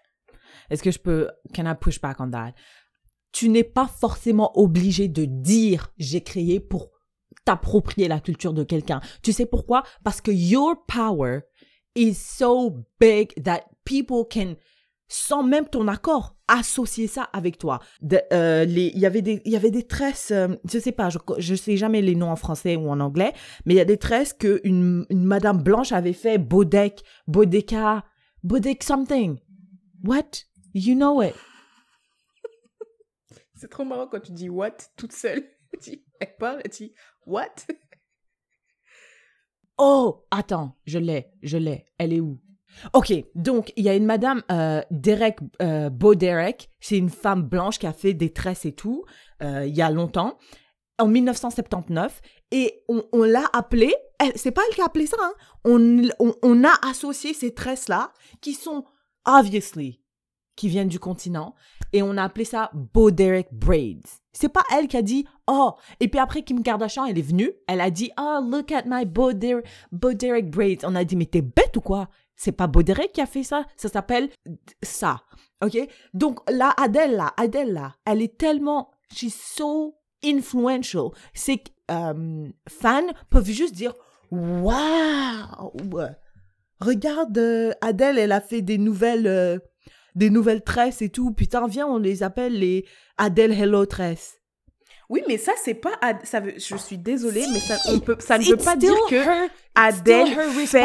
[0.71, 1.29] Est-ce que je peux.
[1.55, 2.53] Can I push back on that?
[3.33, 6.91] Tu n'es pas forcément obligé de dire j'ai créé pour
[7.45, 9.01] t'approprier la culture de quelqu'un.
[9.23, 9.83] Tu sais pourquoi?
[10.05, 11.41] Parce que your power
[11.95, 14.57] is so big that people can,
[15.09, 17.81] sans même ton accord, associer ça avec toi.
[18.33, 21.19] Euh, Il y avait des, il y avait des tresses, euh, je sais pas, je,
[21.39, 23.33] je sais jamais les noms en français ou en anglais,
[23.65, 28.05] mais il y a des tresses que une, une madame blanche avait fait, Bodek, Bodeka,
[28.43, 29.39] Bodek something.
[30.05, 30.45] What?
[30.75, 31.35] You know it.
[33.61, 35.45] C'est trop marrant quand tu dis what toute seule.
[36.21, 36.95] Elle parle, elle dit
[37.27, 37.55] what?
[39.83, 41.87] Oh, attends, je l'ai, je l'ai.
[41.97, 42.39] Elle est où?
[42.93, 47.45] Ok, donc il y a une madame, euh, Derek, euh, Bo Derek, c'est une femme
[47.45, 49.07] blanche qui a fait des tresses et tout,
[49.43, 50.37] euh, il y a longtemps,
[50.99, 53.95] en 1979, et on, l'a appelée,
[54.35, 55.33] c'est pas elle qui a appelé ça, hein,
[55.65, 58.85] on, on, on a associé ces tresses-là, qui sont,
[59.25, 60.03] obviously,
[60.57, 61.55] qui viennent du continent,
[61.93, 64.21] et on a appelé ça Bo Derek Braids.
[64.33, 67.51] C'est pas elle qui a dit, oh, et puis après Kim Kardashian, elle est venue,
[67.67, 70.85] elle a dit, oh, look at my Bo, Der- Bo Derek Braids.
[70.85, 72.09] On a dit, mais t'es bête ou quoi?
[72.37, 74.31] C'est pas Bo Derek qui a fait ça, ça s'appelle
[74.83, 75.21] ça.
[75.63, 75.77] Ok?
[76.15, 81.11] Donc là, Adèle là, Adèle là, elle est tellement, she's so influential.
[81.35, 83.95] C'est euh, fans peuvent juste dire,
[84.31, 84.71] waouh!
[86.81, 89.59] Regarde, euh, Adèle, elle a fait des nouvelles, euh,
[90.15, 91.33] des nouvelles tresses et tout.
[91.33, 92.85] Putain, viens, on les appelle les
[93.19, 94.37] Adèle Hello Tresses.
[95.09, 95.91] Oui, mais ça, c'est pas.
[96.03, 96.55] Ad- Ça veut...
[96.57, 98.17] Je suis désolée, mais ça, on peut...
[98.21, 100.29] ça ne veut pas dire que her- Adèle
[100.67, 100.81] fait.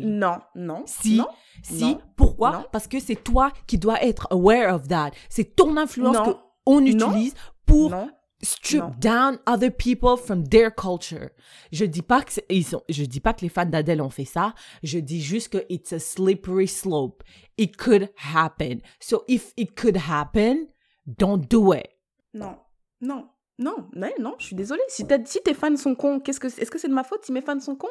[0.00, 0.82] Non, non.
[0.86, 1.26] Si, non.
[1.62, 1.84] si.
[1.84, 2.00] Non.
[2.16, 2.52] Pourquoi?
[2.52, 2.64] Non.
[2.72, 5.10] Parce que c'est toi qui dois être aware of that.
[5.28, 6.24] C'est ton influence Non.
[6.32, 6.86] que on Non.
[7.10, 7.34] utilise
[7.66, 7.94] pour.
[8.42, 8.90] Strip Non.
[8.98, 11.30] down other people from their culture.
[11.70, 14.24] Je dis pas que ils sont, je dis pas que les fans d'Adèle ont fait
[14.24, 14.54] ça.
[14.82, 17.22] Je dis juste que it's a slippery slope.
[17.58, 18.80] It could happen.
[19.00, 20.66] So if it could happen,
[21.06, 21.88] don't do it.
[22.34, 22.56] Non.
[23.00, 23.28] Non.
[23.58, 23.88] Non.
[23.94, 24.82] Non, non, je suis désolée.
[24.88, 26.48] Si, si tes fans sont cons, qu'est-ce que...
[26.48, 27.86] est-ce que c'est de ma faute si mes fans sont cons?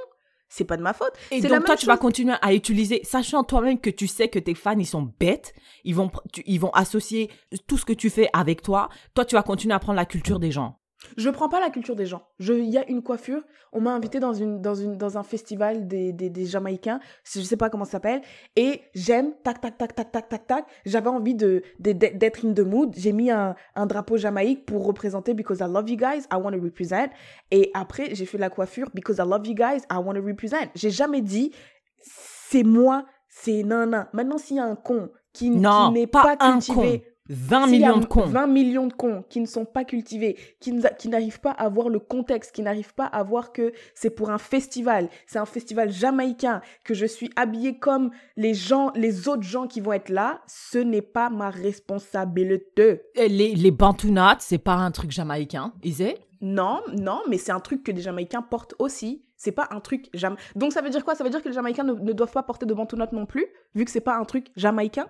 [0.53, 1.13] C'est pas de ma faute.
[1.31, 4.37] Et la donc toi, tu vas continuer à utiliser, sachant toi-même que tu sais que
[4.37, 5.53] tes fans, ils sont bêtes,
[5.85, 7.29] ils vont, tu- ils vont associer
[7.67, 8.89] tout ce que tu fais avec toi.
[9.13, 10.77] Toi, tu vas continuer à prendre la culture des gens.
[11.17, 12.27] Je prends pas la culture des gens.
[12.39, 13.41] Je, il y a une coiffure.
[13.73, 16.99] On m'a invité dans une, dans une, dans un festival des, des, des Jamaïcains.
[17.23, 18.21] Je sais pas comment ça s'appelle.
[18.55, 20.65] Et j'aime, tac, tac, tac, tac, tac, tac, tac.
[20.85, 22.93] J'avais envie de, d'être in the mood.
[22.95, 26.27] J'ai mis un, un drapeau Jamaïque pour représenter because I love you guys.
[26.31, 27.09] I want to represent.
[27.49, 29.81] Et après, j'ai fait la coiffure because I love you guys.
[29.91, 30.69] I want to represent.
[30.75, 31.51] J'ai jamais dit,
[31.97, 34.05] c'est moi, c'est non, non.
[34.13, 35.57] Maintenant, s'il y a un con qui, qui
[35.91, 37.10] n'est pas pas, un cultivé, con.
[37.31, 38.25] 20 s'il y a millions de cons.
[38.25, 40.73] 20 millions de cons qui ne sont pas cultivés, qui,
[41.07, 44.37] n'arrivent pas à voir le contexte, qui n'arrivent pas à voir que c'est pour un
[44.37, 49.65] festival, c'est un festival jamaïcain, que je suis habillée comme les gens, les autres gens
[49.65, 53.01] qui vont être là, ce n'est pas ma responsabilité.
[53.15, 56.17] Et Les, les Bantunats, c'est pas un truc jamaïcain, is it?
[56.41, 59.23] Non, non, mais c'est un truc que les Jamaïcains portent aussi.
[59.37, 60.35] C'est pas un truc jam...
[60.55, 61.13] Donc ça veut dire quoi?
[61.13, 63.45] Ça veut dire que les Jamaïcains ne, ne doivent pas porter de bantonotes non plus,
[63.75, 65.07] vu que c'est pas un truc jamaïcain?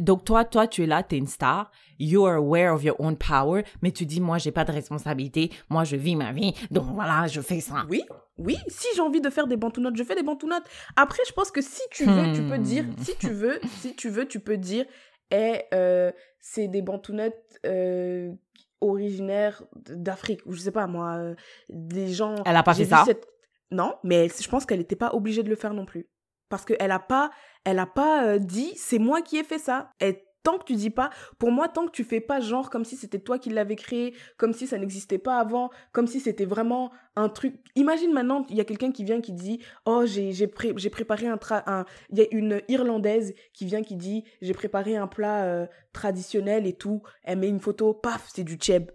[0.00, 2.96] Donc toi, toi, tu es là, tu es une star, you are aware of your
[3.00, 6.54] own power, mais tu dis, moi, j'ai pas de responsabilité, moi, je vis ma vie,
[6.70, 7.84] donc voilà, je fais ça.
[7.88, 8.02] Oui,
[8.38, 10.64] oui, si j'ai envie de faire des bantounotes, je fais des bantounotes.
[10.96, 12.94] Après, je pense que si tu veux, tu peux dire, Hmm.
[13.02, 14.86] si tu veux, si tu veux, tu peux dire,
[15.30, 17.34] eh, euh, c'est des bantounotes
[17.66, 18.32] euh,
[18.80, 21.34] originaires d'Afrique, ou je sais pas moi, euh,
[21.68, 22.36] des gens...
[22.46, 23.02] Elle a pas fait ça?
[23.04, 23.26] cette-
[23.70, 26.06] Non, mais je pense qu'elle n'était pas obligée de le faire non plus.
[26.48, 27.30] Parce qu'elle a pas,
[27.64, 29.92] elle a pas euh, dit, c'est moi qui ai fait ça.
[30.00, 32.86] Et tant que tu dis pas, pour moi, tant que tu fais pas genre comme
[32.86, 36.46] si c'était toi qui l'avais créé, comme si ça n'existait pas avant, comme si c'était
[36.46, 37.56] vraiment un truc.
[37.74, 41.36] Imagine maintenant, il y a quelqu'un qui vient qui dit, oh, j'ai pré- préparé un
[41.36, 41.84] tra- un.
[42.10, 46.66] Il y a une Irlandaise qui vient qui dit, j'ai préparé un plat euh, traditionnel
[46.66, 47.02] et tout.
[47.24, 48.90] Elle met une photo, paf, c'est du tchèb.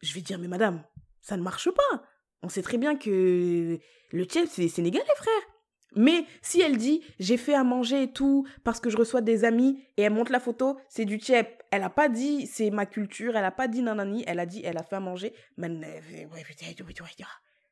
[0.00, 0.82] Je vais dire, mais madame,
[1.20, 2.02] ça ne marche pas.
[2.42, 3.78] On sait très bien que
[4.12, 5.55] le tchèb, c'est sénégalais, frère.
[5.94, 9.44] Mais si elle dit j'ai fait à manger et tout parce que je reçois des
[9.44, 11.62] amis et elle montre la photo, c'est du tchèp.
[11.70, 14.60] Elle a pas dit c'est ma culture, elle a pas dit nanani, elle a dit
[14.64, 15.32] elle a fait à manger.
[15.56, 15.68] Mais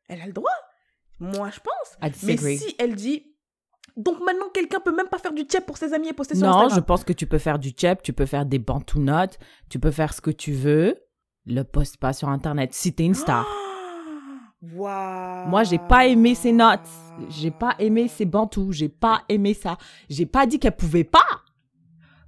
[0.09, 0.51] elle a le droit.
[1.19, 1.97] Moi je pense.
[2.23, 3.31] Mais si elle dit
[3.97, 6.47] donc maintenant quelqu'un peut même pas faire du tchèp pour ses amis et poster sur
[6.47, 6.85] Non, je Instagram.
[6.87, 9.39] pense que tu peux faire du chep, tu peux faire des bantounotes,
[9.69, 10.97] tu peux faire ce que tu veux.
[11.47, 13.47] Le poste pas sur Internet si t'es une star.
[14.73, 15.49] Waouh.
[15.49, 16.89] Moi, j'ai pas aimé ces notes.
[17.29, 18.73] J'ai pas aimé ces bantous.
[18.73, 19.77] J'ai pas aimé ça.
[20.09, 21.43] J'ai pas dit qu'elle pouvait pas.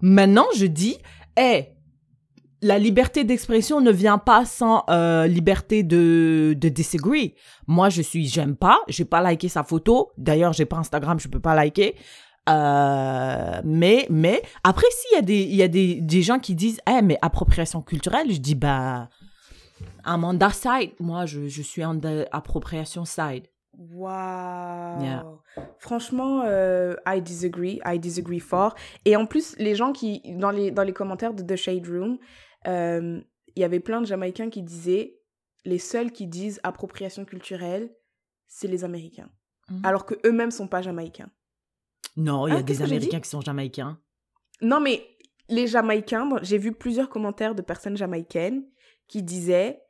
[0.01, 0.99] Maintenant, je dis,
[1.37, 1.76] hé,
[2.62, 7.34] la liberté d'expression ne vient pas sans euh, liberté de, de disagree.
[7.66, 8.78] Moi, je suis, j'aime pas.
[8.89, 10.11] J'ai pas liké sa photo.
[10.18, 11.95] D'ailleurs, j'ai pas Instagram, je peux pas liker.
[12.49, 16.55] Euh, mais, mais, après, s'il y a des, il y a des, des gens qui
[16.55, 19.09] disent, eh, mais appropriation culturelle, je dis, bah,
[20.07, 20.92] I'm on that side.
[21.00, 23.48] Moi, je, je suis the appropriation side.
[23.78, 25.24] Yeah.
[25.78, 27.80] Franchement, euh, I disagree.
[27.84, 28.74] I disagree fort.
[29.04, 32.18] Et en plus, les gens qui, dans les, dans les commentaires de The Shade Room,
[32.66, 33.20] euh,
[33.54, 35.18] il y avait plein de Jamaïcains qui disaient
[35.64, 37.90] les seuls qui disent appropriation culturelle,
[38.46, 39.28] c'est les Américains.
[39.68, 39.80] Mhm.
[39.84, 41.30] Alors que eux-mêmes sont pas Jamaïcains.
[42.16, 43.98] Non, il y a Ah, qu'est-ce des Américains qui sont Jamaïcains.
[44.62, 45.04] Non, mais
[45.48, 48.64] les Jamaïcains, j'ai vu plusieurs commentaires de personnes jamaïcaines
[49.09, 49.82] qui disaient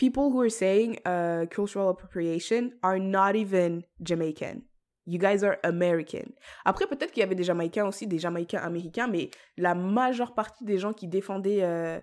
[0.00, 4.62] People who are saying uh, cultural appropriation are not even Jamaican.
[5.04, 6.32] You guys are American.
[6.64, 9.28] Après, peut-être qu'il y avait des Jamaïcains aussi, des Jamaïcains américains, mais
[9.58, 12.00] la majeure partie des gens qui défendaient euh,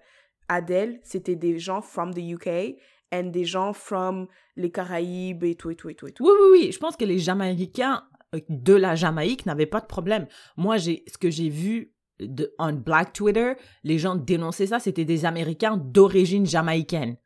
[0.48, 2.78] Adele, c'était des gens from the UK
[3.12, 6.24] and des gens from les Caraïbes et tout et tout et tout et tout.
[6.24, 6.72] Oui, oui, oui.
[6.72, 8.04] Je pense que les Jamaïcains
[8.36, 10.28] euh, de la Jamaïque n'avaient pas de problème.
[10.56, 15.26] Moi, ce que j'ai vu de, on Black Twitter, les gens dénonçaient ça, c'était des
[15.26, 17.18] Américains d'origine jamaïcaine.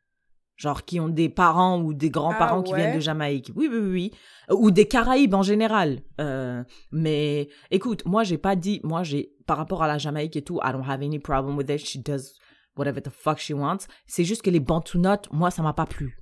[0.56, 3.50] Genre qui ont des parents ou des grands-parents Ah qui viennent de Jamaïque.
[3.56, 4.10] Oui, oui, oui.
[4.50, 6.00] Ou des Caraïbes en général.
[6.20, 10.42] Euh, mais écoute, moi, j'ai pas dit, moi, j'ai, par rapport à la Jamaïque et
[10.42, 11.78] tout, I don't have any problem with it.
[11.78, 12.34] She does
[12.76, 13.86] whatever the fuck she wants.
[14.06, 16.18] C'est juste que les bantounotes, moi, ça m'a pas plu.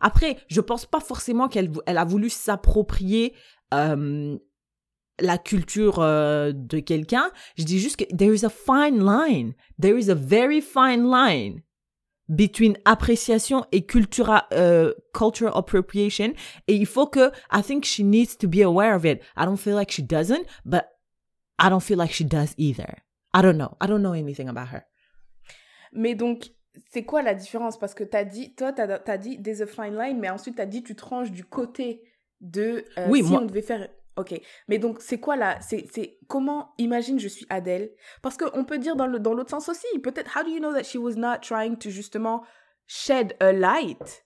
[0.00, 3.34] Après, je pense pas forcément qu'elle elle a voulu s'approprier
[3.74, 4.36] euh,
[5.20, 7.30] la culture euh, de quelqu'un.
[7.56, 9.54] Je dis juste que there is a fine line.
[9.80, 11.62] There is a very fine line
[12.28, 16.32] between appréciation et cultura, euh, cultural appropriation.
[16.68, 19.20] Et il faut que, I think she needs to be aware of it.
[19.36, 20.84] I don't feel like she doesn't, but
[21.60, 22.96] I don't feel like she does either.
[23.34, 23.76] I don't know.
[23.80, 24.82] I don't know anything about her.
[25.92, 26.50] Mais donc,
[26.92, 27.78] c'est quoi la différence?
[27.78, 30.66] Parce que t'as dit, toi, t'as as dit there's a fine line, mais ensuite t'as
[30.66, 32.02] dit tu tranches du côté
[32.40, 33.88] de euh, Oui, si moi- on devait faire.
[34.16, 37.90] Ok, mais donc c'est quoi là C'est comment Imagine je suis Adèle,
[38.22, 39.86] parce que on peut dire dans l'autre sens aussi.
[40.02, 42.42] Peut-être how do you know that she was not trying to justement
[42.86, 44.24] shed a light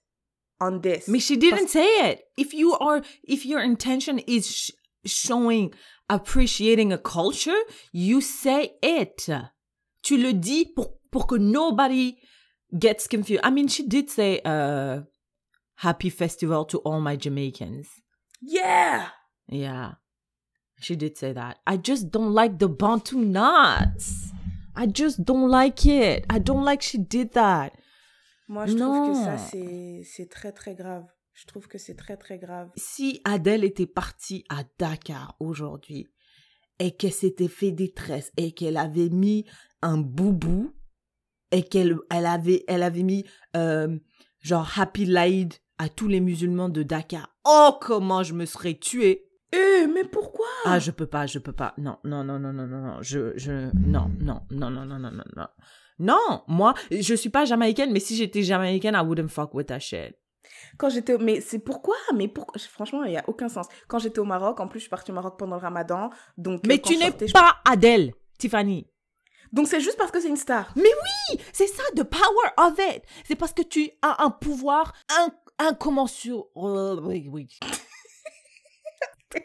[0.60, 1.08] on this?
[1.08, 2.20] Mais she didn't Parce- say it.
[2.36, 4.70] If you are, if your intention is sh-
[5.04, 5.72] showing,
[6.08, 7.58] appreciating a culture,
[7.92, 9.28] you say it.
[10.02, 12.16] Tu le dis pour, pour que nobody
[12.72, 13.40] gets confused.
[13.44, 15.00] I mean, she did say, uh,
[15.78, 17.88] happy festival to all my Jamaicans.
[18.40, 19.08] Yeah.
[19.50, 19.92] Yeah.
[20.80, 21.58] She did say that.
[21.66, 24.32] I just don't like the Bantu nuts.
[24.74, 26.24] I just don't like it.
[26.30, 27.72] I don't like she did that.
[28.48, 31.04] Moi je trouve que ça c'est très très grave.
[31.34, 32.70] Je trouve que c'est très très grave.
[32.76, 36.08] si Adèle était partie à Dakar aujourd'hui
[36.78, 39.44] et qu'elle s'était fait des tresses et qu'elle avait mis
[39.82, 40.72] un boubou
[41.52, 43.24] et qu'elle elle avait, elle avait mis
[43.56, 43.98] euh,
[44.40, 49.29] genre Happy Laïd à tous les musulmans de Dakar, oh comment je me serais tuée
[49.52, 52.66] Eh mais pourquoi ah je peux pas je peux pas non non non non non
[52.66, 55.46] non non je je non non non non non non non non
[55.98, 59.80] non moi je suis pas jamaïcaine mais si j'étais jamaïcaine I wouldn't fuck with that
[59.80, 60.14] shit
[60.78, 61.18] Quand j'étais.
[61.18, 63.66] Mais c'est pourquoi Mais pourquoi Franchement, il n'y a aucun sens.
[63.88, 66.10] Quand j'étais au Maroc, en plus, je suis partie au Maroc pendant le ramadan.
[66.38, 68.86] Donc, euh, mais tu n'es sortais, je- pas Adèle Tiffany
[69.52, 70.72] Donc c'est juste parce que c'est une star.
[70.76, 73.02] Mais oui, c'est ça, the power of it.
[73.24, 75.28] C'est parce que tu as un pouvoir in
[75.68, 77.02] incommensurable.
[77.06, 77.58] Oui, oui.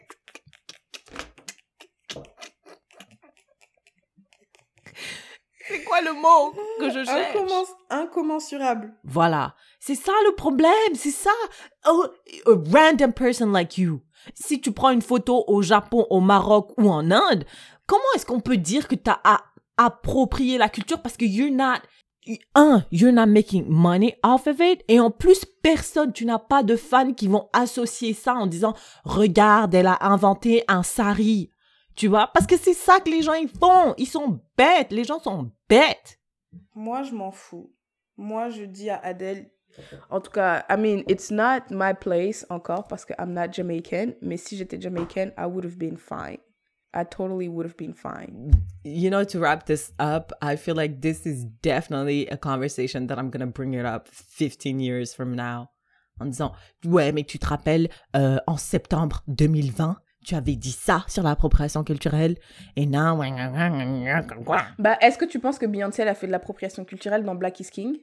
[5.67, 8.93] C'est quoi le mot que je cherche Incommen- incommensurable.
[9.03, 9.55] Voilà.
[9.79, 11.31] C'est ça le problème, c'est ça.
[11.87, 12.05] Oh,
[12.45, 14.01] a random person like you.
[14.35, 17.45] Si tu prends une photo au Japon, au Maroc ou en Inde,
[17.87, 19.41] comment est-ce qu'on peut dire que tu as
[19.77, 21.79] approprié la culture parce que you're not
[22.55, 26.63] un, you're not making money off of it et en plus personne, tu n'as pas
[26.63, 28.73] de fans qui vont associer ça en disant
[29.03, 31.49] regarde, elle a inventé un sari.
[31.95, 32.27] Tu vois?
[32.33, 35.51] Parce que c'est ça que les gens ils font, ils sont bêtes, les gens sont
[35.69, 36.19] bêtes.
[36.73, 37.71] Moi, je m'en fous.
[38.17, 39.49] Moi, je dis à Adèle.
[40.09, 44.13] En tout cas, I mean, it's not my place encore parce que I'm not Jamaican.
[44.21, 46.39] Mais si j'étais Jamaican, I would have been fine.
[46.95, 48.51] I totally would have been fine.
[48.85, 53.17] you know, to wrap this up, I feel like this is definitely a conversation that
[53.17, 55.69] I'm going to bring it up 15 years from now.
[56.21, 56.53] En disant,
[56.85, 61.83] ouais, mais tu te rappelles, euh, en septembre 2020, tu avais dit ça sur l'appropriation
[61.83, 62.37] culturelle?
[62.77, 63.19] Et non?
[64.79, 67.59] Bah, est-ce que tu penses que Beyoncé, elle a fait de l'appropriation culturelle dans Black
[67.59, 67.97] is King?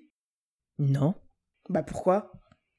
[0.79, 1.15] Non.
[1.71, 2.33] Bah, pourquoi?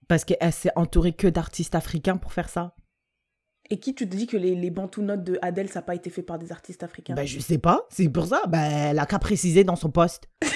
[0.08, 2.76] Parce qu'elle s'est entourée que d'artistes africains pour faire ça.
[3.70, 5.96] Et qui tu te dis que les, les Bantu notes de Adèle, ça n'a pas
[5.96, 7.14] été fait par des artistes africains?
[7.16, 7.88] Ben, je sais pas.
[7.90, 8.42] C'est pour ça.
[8.48, 10.30] Ben, elle a qu'à préciser dans son poste.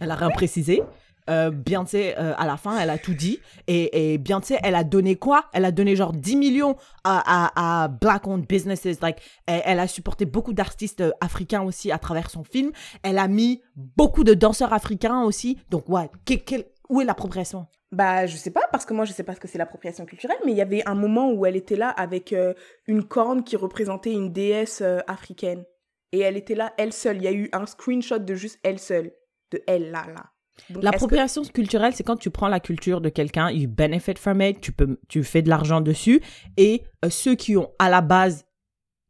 [0.00, 0.82] elle a rien précisé.
[1.30, 3.40] Euh, Beyoncé, euh, à la fin, elle a tout dit.
[3.66, 5.46] Et, et Beyoncé, elle a donné quoi?
[5.52, 9.00] Elle a donné genre 10 millions à, Black-owned businesses.
[9.00, 12.72] Like, elle, a supporté beaucoup d'artistes euh, africains aussi à travers son film.
[13.02, 15.58] Elle a mis beaucoup de danseurs africains aussi.
[15.70, 17.66] Donc, ouais, que- où est l'appropriation?
[17.90, 20.36] Bah, je sais pas, parce que moi, je sais pas ce que c'est l'appropriation culturelle,
[20.44, 22.52] mais il y avait un moment où elle était là avec euh,
[22.86, 25.64] une corne qui représentait une déesse africaine.
[26.12, 27.16] Et elle était là, elle seule.
[27.16, 29.12] Il y a eu un screenshot de juste elle seule.
[29.50, 30.26] De elle, là, là.
[30.72, 34.60] Que- L'appropriation culturelle, c'est quand tu prends la culture de quelqu'un, you benefit from it,
[34.60, 36.20] tu, peux, tu fais de l'argent dessus,
[36.56, 38.46] et euh, ceux qui ont à la base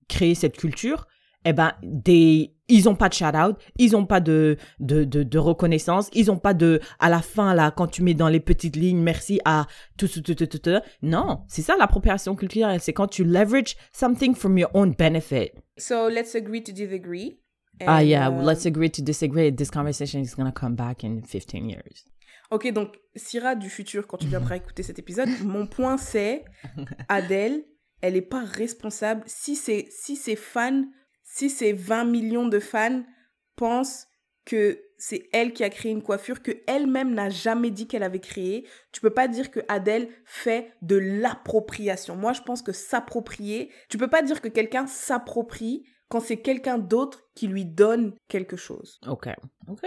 [0.08, 1.06] créé cette culture,
[1.44, 5.38] eh ben, des, ils ont pas de shout-out, ils ont pas de, de, de, de
[5.38, 8.76] reconnaissance, ils ont pas de, à la fin, là, quand tu mets dans les petites
[8.76, 9.66] lignes, merci à
[9.98, 10.80] tout, tout, tout, tout, tout, tout.
[11.02, 15.50] Non, c'est ça l'appropriation culturelle, c'est quand tu leverage something from your own benefit.
[15.76, 17.38] So, let's agree to disagree.
[17.80, 19.54] Ah, yeah, let's agree to disagree.
[19.54, 22.04] This conversation is gonna come back in 15 years.
[22.50, 26.44] Ok, donc, Syrah du futur, quand tu viendras écouter cet épisode, mon point c'est
[27.08, 27.64] Adèle,
[28.00, 30.84] elle n'est pas responsable si ses, si ses fans,
[31.22, 33.02] si ses 20 millions de fans
[33.56, 34.06] pensent
[34.44, 38.20] que c'est elle qui a créé une coiffure que elle-même n'a jamais dit qu'elle avait
[38.20, 38.66] créée.
[38.92, 42.16] Tu peux pas dire que Adèle fait de l'appropriation.
[42.16, 46.78] Moi, je pense que s'approprier, tu peux pas dire que quelqu'un s'approprie quand c'est quelqu'un
[46.78, 49.00] d'autre qui lui donne quelque chose.
[49.06, 49.28] Ok.
[49.68, 49.84] Ok.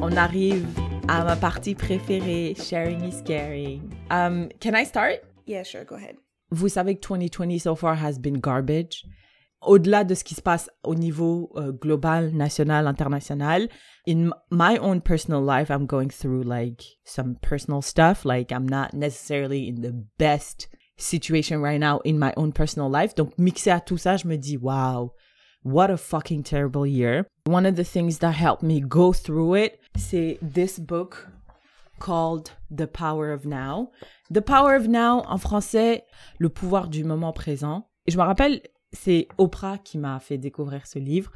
[0.00, 0.66] On arrive
[1.08, 3.82] à ma partie préférée, sharing is caring.
[4.10, 5.20] Um, can I start?
[5.46, 6.16] Yeah, sure, go ahead.
[6.50, 9.04] Vous savez que 2020 so far has been garbage.
[9.60, 13.68] Au-delà de ce qui se passe au niveau euh, global, national, international,
[14.06, 18.26] in my own personal life, I'm going through like some personal stuff.
[18.26, 23.14] Like I'm not necessarily in the best situation right now in my own personal life.
[23.14, 25.12] Donc mixé à tout ça, je me dis wow,
[25.64, 27.26] what a fucking terrible year.
[27.46, 31.26] One of the things that helped me go through it, c'est this book
[31.98, 33.90] called The Power of Now.
[34.30, 36.04] The Power of Now, en français,
[36.38, 37.88] le pouvoir du moment présent.
[38.06, 41.30] Et je me rappelle, c'est Oprah qui m'a fait découvrir ce livre.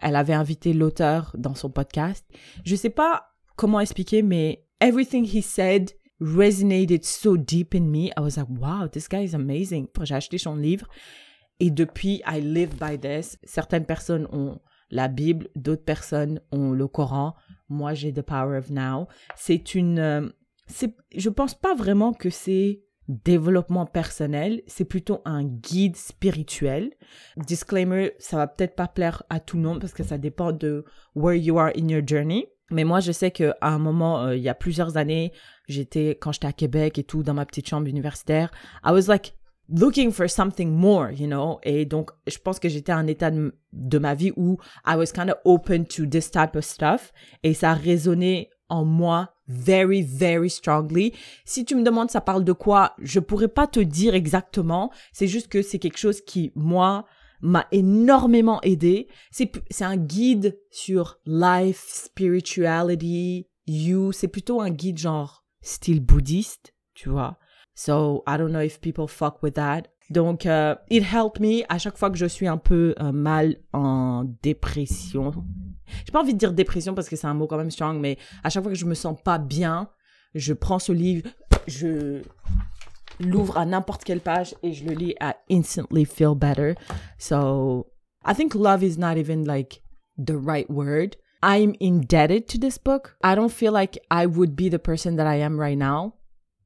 [0.00, 2.26] Elle avait invité l'auteur dans son podcast.
[2.64, 5.92] Je sais pas comment expliquer, mais everything he said
[6.24, 8.10] resonated so deep in me.
[8.16, 9.88] I was like, wow, this guy is amazing.
[10.02, 10.88] J'ai acheté son livre
[11.60, 13.38] et depuis, I live by this.
[13.44, 14.60] Certaines personnes ont
[14.90, 17.34] la Bible, d'autres personnes ont le Coran.
[17.68, 19.08] Moi, j'ai The Power of Now.
[19.36, 20.28] C'est une, euh,
[20.66, 26.92] c'est, je pense pas vraiment que c'est développement personnel, c'est plutôt un guide spirituel.
[27.36, 30.84] Disclaimer, ça va peut-être pas plaire à tout le monde parce que ça dépend de
[31.14, 32.48] where you are in your journey.
[32.70, 35.32] Mais moi, je sais qu'à un moment, euh, il y a plusieurs années,
[35.68, 38.50] j'étais, quand j'étais à Québec et tout, dans ma petite chambre universitaire,
[38.84, 39.34] I was like
[39.68, 41.58] looking for something more, you know?
[41.62, 44.96] Et donc, je pense que j'étais à un état de, de ma vie où I
[44.96, 47.12] was kind of open to this type of stuff.
[47.42, 51.12] Et ça a résonné en moi very, very strongly.
[51.44, 54.90] Si tu me demandes ça parle de quoi, je pourrais pas te dire exactement.
[55.12, 57.04] C'est juste que c'est quelque chose qui, moi,
[57.40, 59.08] m'a énormément aidé.
[59.30, 64.12] C'est, c'est un guide sur life, spirituality, you.
[64.12, 67.38] C'est plutôt un guide genre style bouddhiste, tu vois.
[67.74, 69.88] So I don't know if people fuck with that.
[70.10, 73.56] Donc, euh, it helped me à chaque fois que je suis un peu euh, mal
[73.72, 75.32] en dépression.
[76.04, 78.18] J'ai pas envie de dire dépression parce que c'est un mot quand même strong, mais
[78.42, 79.88] à chaque fois que je me sens pas bien,
[80.34, 81.28] je prends ce livre,
[81.66, 82.20] je
[83.18, 85.14] l'ouvre à n'importe quelle page et je le lis.
[85.20, 86.74] I instantly feel better.
[87.18, 87.86] So
[88.26, 89.82] I think love is not even like
[90.18, 91.16] the right word.
[91.44, 93.16] I'm indebted to this book.
[93.22, 96.14] I don't feel like I would be the person that I am right now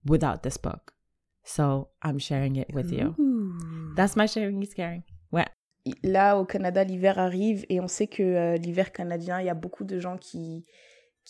[0.07, 0.93] without this book.
[1.43, 3.17] So I'm sharing it with you.
[3.97, 5.03] That's my sharing is caring.
[5.33, 5.47] Ouais.
[6.05, 9.55] Là, au Canada, l'hiver arrive et on sait que euh, l'hiver canadien, il y a
[9.55, 10.65] beaucoup de gens qui,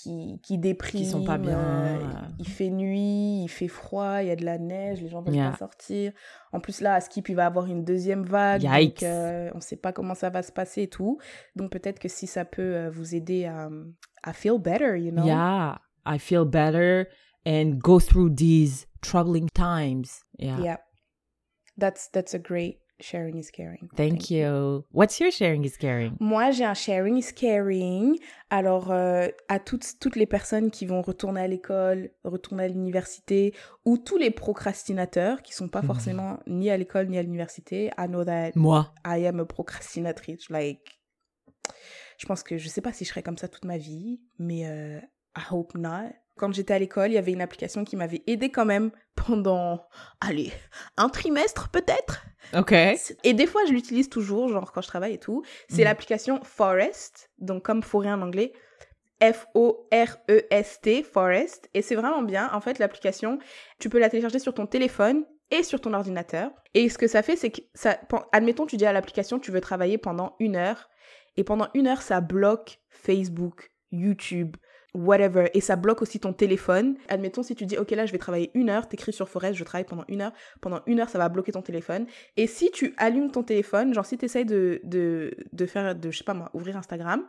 [0.03, 1.03] qui, qui dépriment.
[1.03, 1.59] Qui sont pas bien.
[1.59, 1.99] euh,
[2.39, 5.35] il fait nuit, il fait froid, il y a de la neige, les gens peuvent
[5.35, 5.51] Yeah.
[5.51, 6.13] pas sortir.
[6.53, 8.63] En plus, là, à Skip, il va avoir une deuxième vague.
[8.63, 9.01] Yikes.
[9.01, 11.19] Donc, euh, on sait pas comment ça va se passer et tout.
[11.57, 13.69] Donc, peut-être que si ça peut euh, vous aider à,
[14.23, 15.25] à feel better, you know?
[15.25, 15.81] Yeah.
[16.07, 17.07] I feel better
[17.47, 20.23] and go through these troubling times.
[20.39, 20.59] Yeah.
[20.61, 20.79] Yeah.
[21.77, 23.89] That's, that's a great sharing is caring.
[23.97, 24.85] Thank, you.
[24.93, 26.17] What's your sharing is caring?
[26.21, 28.19] Moi, j'ai un sharing is caring.
[28.51, 33.55] Alors, euh, à toutes, toutes les personnes qui vont retourner à l'école, retourner à l'université,
[33.85, 35.87] ou tous les procrastinateurs qui sont pas Mhm.
[35.87, 38.93] forcément ni à l'école ni à l'université, I know that Moi.
[39.07, 40.49] I am a procrastinatrice.
[40.51, 41.01] Like,
[42.19, 44.67] je pense que je sais pas si je serai comme ça toute ma vie, mais
[44.67, 44.99] euh,
[45.37, 46.11] I hope not.
[46.39, 49.87] Quand j'étais à l'école, il y avait une application qui m'avait aidée quand même pendant,
[50.21, 50.53] allez,
[50.97, 52.25] un trimestre peut-être.
[52.57, 52.73] OK.
[53.25, 55.43] Et des fois, je l'utilise toujours, genre quand je travaille et tout.
[55.69, 55.85] C'est Mhm.
[55.85, 58.53] l'application Forest, donc comme forêt en anglais.
[59.21, 61.69] F-O-R-E-S-T, Forest.
[61.75, 62.51] Et c'est vraiment bien.
[62.53, 63.39] En fait, l'application,
[63.79, 66.51] tu peux la télécharger sur ton téléphone et sur ton ordinateur.
[66.75, 67.99] Et ce que ça fait, c'est que, ça,
[68.33, 70.89] admettons, tu dis à l'application, tu veux travailler pendant une heure.
[71.37, 74.57] Et pendant une heure, ça bloque Facebook, YouTube,
[74.95, 75.51] whatever.
[75.55, 76.97] Et ça bloque aussi ton téléphone.
[77.09, 79.65] Admettons, si tu dis, OK, là, je vais travailler une heure, t'écris sur Forest, je
[79.65, 80.33] travaille pendant une heure.
[80.61, 82.07] Pendant une heure, ça va bloquer ton téléphone.
[82.37, 86.11] Et si tu allumes ton téléphone, genre si tu essayes de, de, de faire, de,
[86.11, 87.25] je sais pas moi, ouvrir Instagram,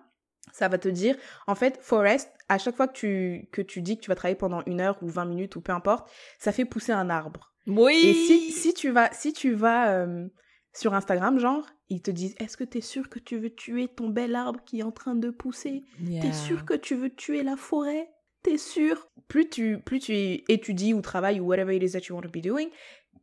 [0.51, 1.15] ça va te dire,
[1.47, 4.37] en fait, Forest, à chaque fois que tu, que tu dis que tu vas travailler
[4.37, 7.53] pendant une heure ou 20 minutes ou peu importe, ça fait pousser un arbre.
[7.67, 8.01] Oui.
[8.03, 10.27] Et si, si tu vas, si tu vas euh,
[10.73, 13.87] sur Instagram, genre, ils te disent, est-ce que tu es sûr que tu veux tuer
[13.87, 15.83] ton bel arbre qui est en train de pousser?
[16.21, 18.09] T'es sûr que tu veux tuer la forêt?
[18.43, 19.07] T'es sûr?
[19.27, 20.13] Plus tu, plus tu
[20.47, 22.67] étudies ou travailles ou whatever it is that you want to be doing,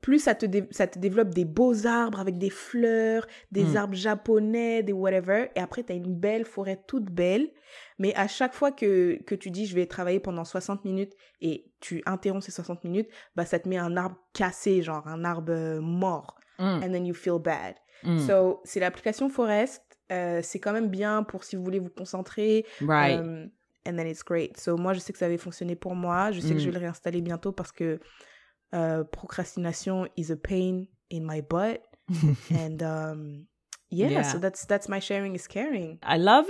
[0.02, 3.76] plus ça te, ça te développe des beaux arbres avec des fleurs, des Mm.
[3.76, 5.48] arbres japonais, des whatever.
[5.56, 7.48] Et après, t'as une belle forêt toute belle.
[7.98, 11.72] Mais à chaque fois que, que tu dis je vais travailler pendant 60 minutes et
[11.80, 15.78] tu interromps ces 60 minutes, bah ça te met un arbre cassé, genre un arbre
[15.80, 16.36] mort.
[16.58, 17.76] Mm, And then you feel bad.
[18.04, 18.18] mm.
[18.18, 19.82] So, c'est l'application Forest.
[20.12, 22.64] Euh, c'est quand même bien pour si vous voulez vous concentrer.
[22.80, 23.20] right.
[23.20, 23.50] Um,
[23.86, 24.56] and then it's great.
[24.58, 26.30] So, moi, je sais que ça avait fonctionné pour moi.
[26.32, 26.72] Je sais que je Mm.
[26.72, 27.98] vais le réinstaller bientôt parce que
[28.74, 31.80] euh, procrastination is a pain in my butt.
[32.50, 33.46] and um,
[33.90, 34.22] yeah, Yeah.
[34.22, 35.98] so that's, that's my sharing is caring.
[36.02, 36.46] I love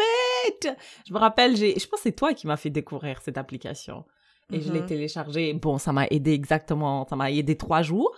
[0.48, 0.68] it.
[1.06, 4.04] Je me rappelle, j'ai, je pense que c'est toi qui m'as fait découvrir cette application.
[4.52, 4.86] Et je l'ai Mhm.
[4.86, 5.52] téléchargée.
[5.54, 8.15] Bon, ça m'a aidé exactement, ça m'a aidé trois jours,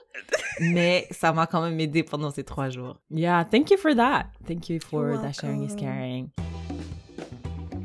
[0.60, 2.98] mais ça m'a quand même aidé pendant ces trois jours.
[3.10, 4.26] Yeah, thank you for that.
[4.46, 6.30] Thank you for You're that sharing is caring.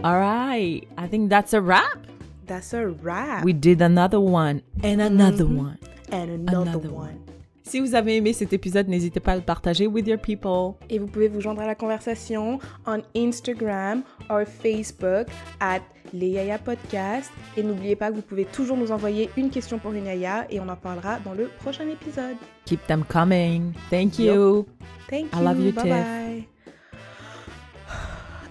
[0.03, 2.07] All right, I think that's a wrap.
[2.45, 3.43] That's a wrap.
[3.45, 5.57] We did another one and another Mhm.
[5.57, 5.77] one.
[6.11, 7.19] and another, Another one.
[7.65, 10.73] Si vous avez aimé cet épisode, n'hésitez pas à le partager with your people.
[10.89, 15.27] Et vous pouvez vous joindre à la conversation on Instagram or Facebook
[15.61, 15.79] at
[16.13, 17.31] les Yaya Podcast.
[17.55, 20.59] Et n'oubliez pas que vous pouvez toujours nous envoyer une question pour une Yaya et
[20.59, 22.35] on en parlera dans le prochain épisode.
[22.65, 23.71] Keep them coming.
[23.89, 24.65] Thank you.
[25.09, 25.43] Thank I you.
[25.43, 26.47] love you, bye bye.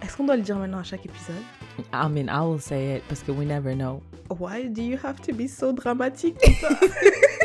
[0.03, 1.37] Est-ce qu'on doit le dire maintenant à chaque épisode?
[1.93, 4.03] I mean, I will say it parce que we never know.
[4.31, 5.95] Why do you have to be so ça?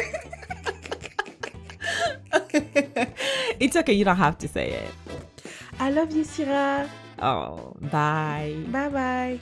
[3.59, 4.93] It's okay, you don't have to say it.
[5.79, 6.89] I love you, Syrah.
[7.19, 8.55] Oh, bye.
[8.69, 9.39] Bye bye.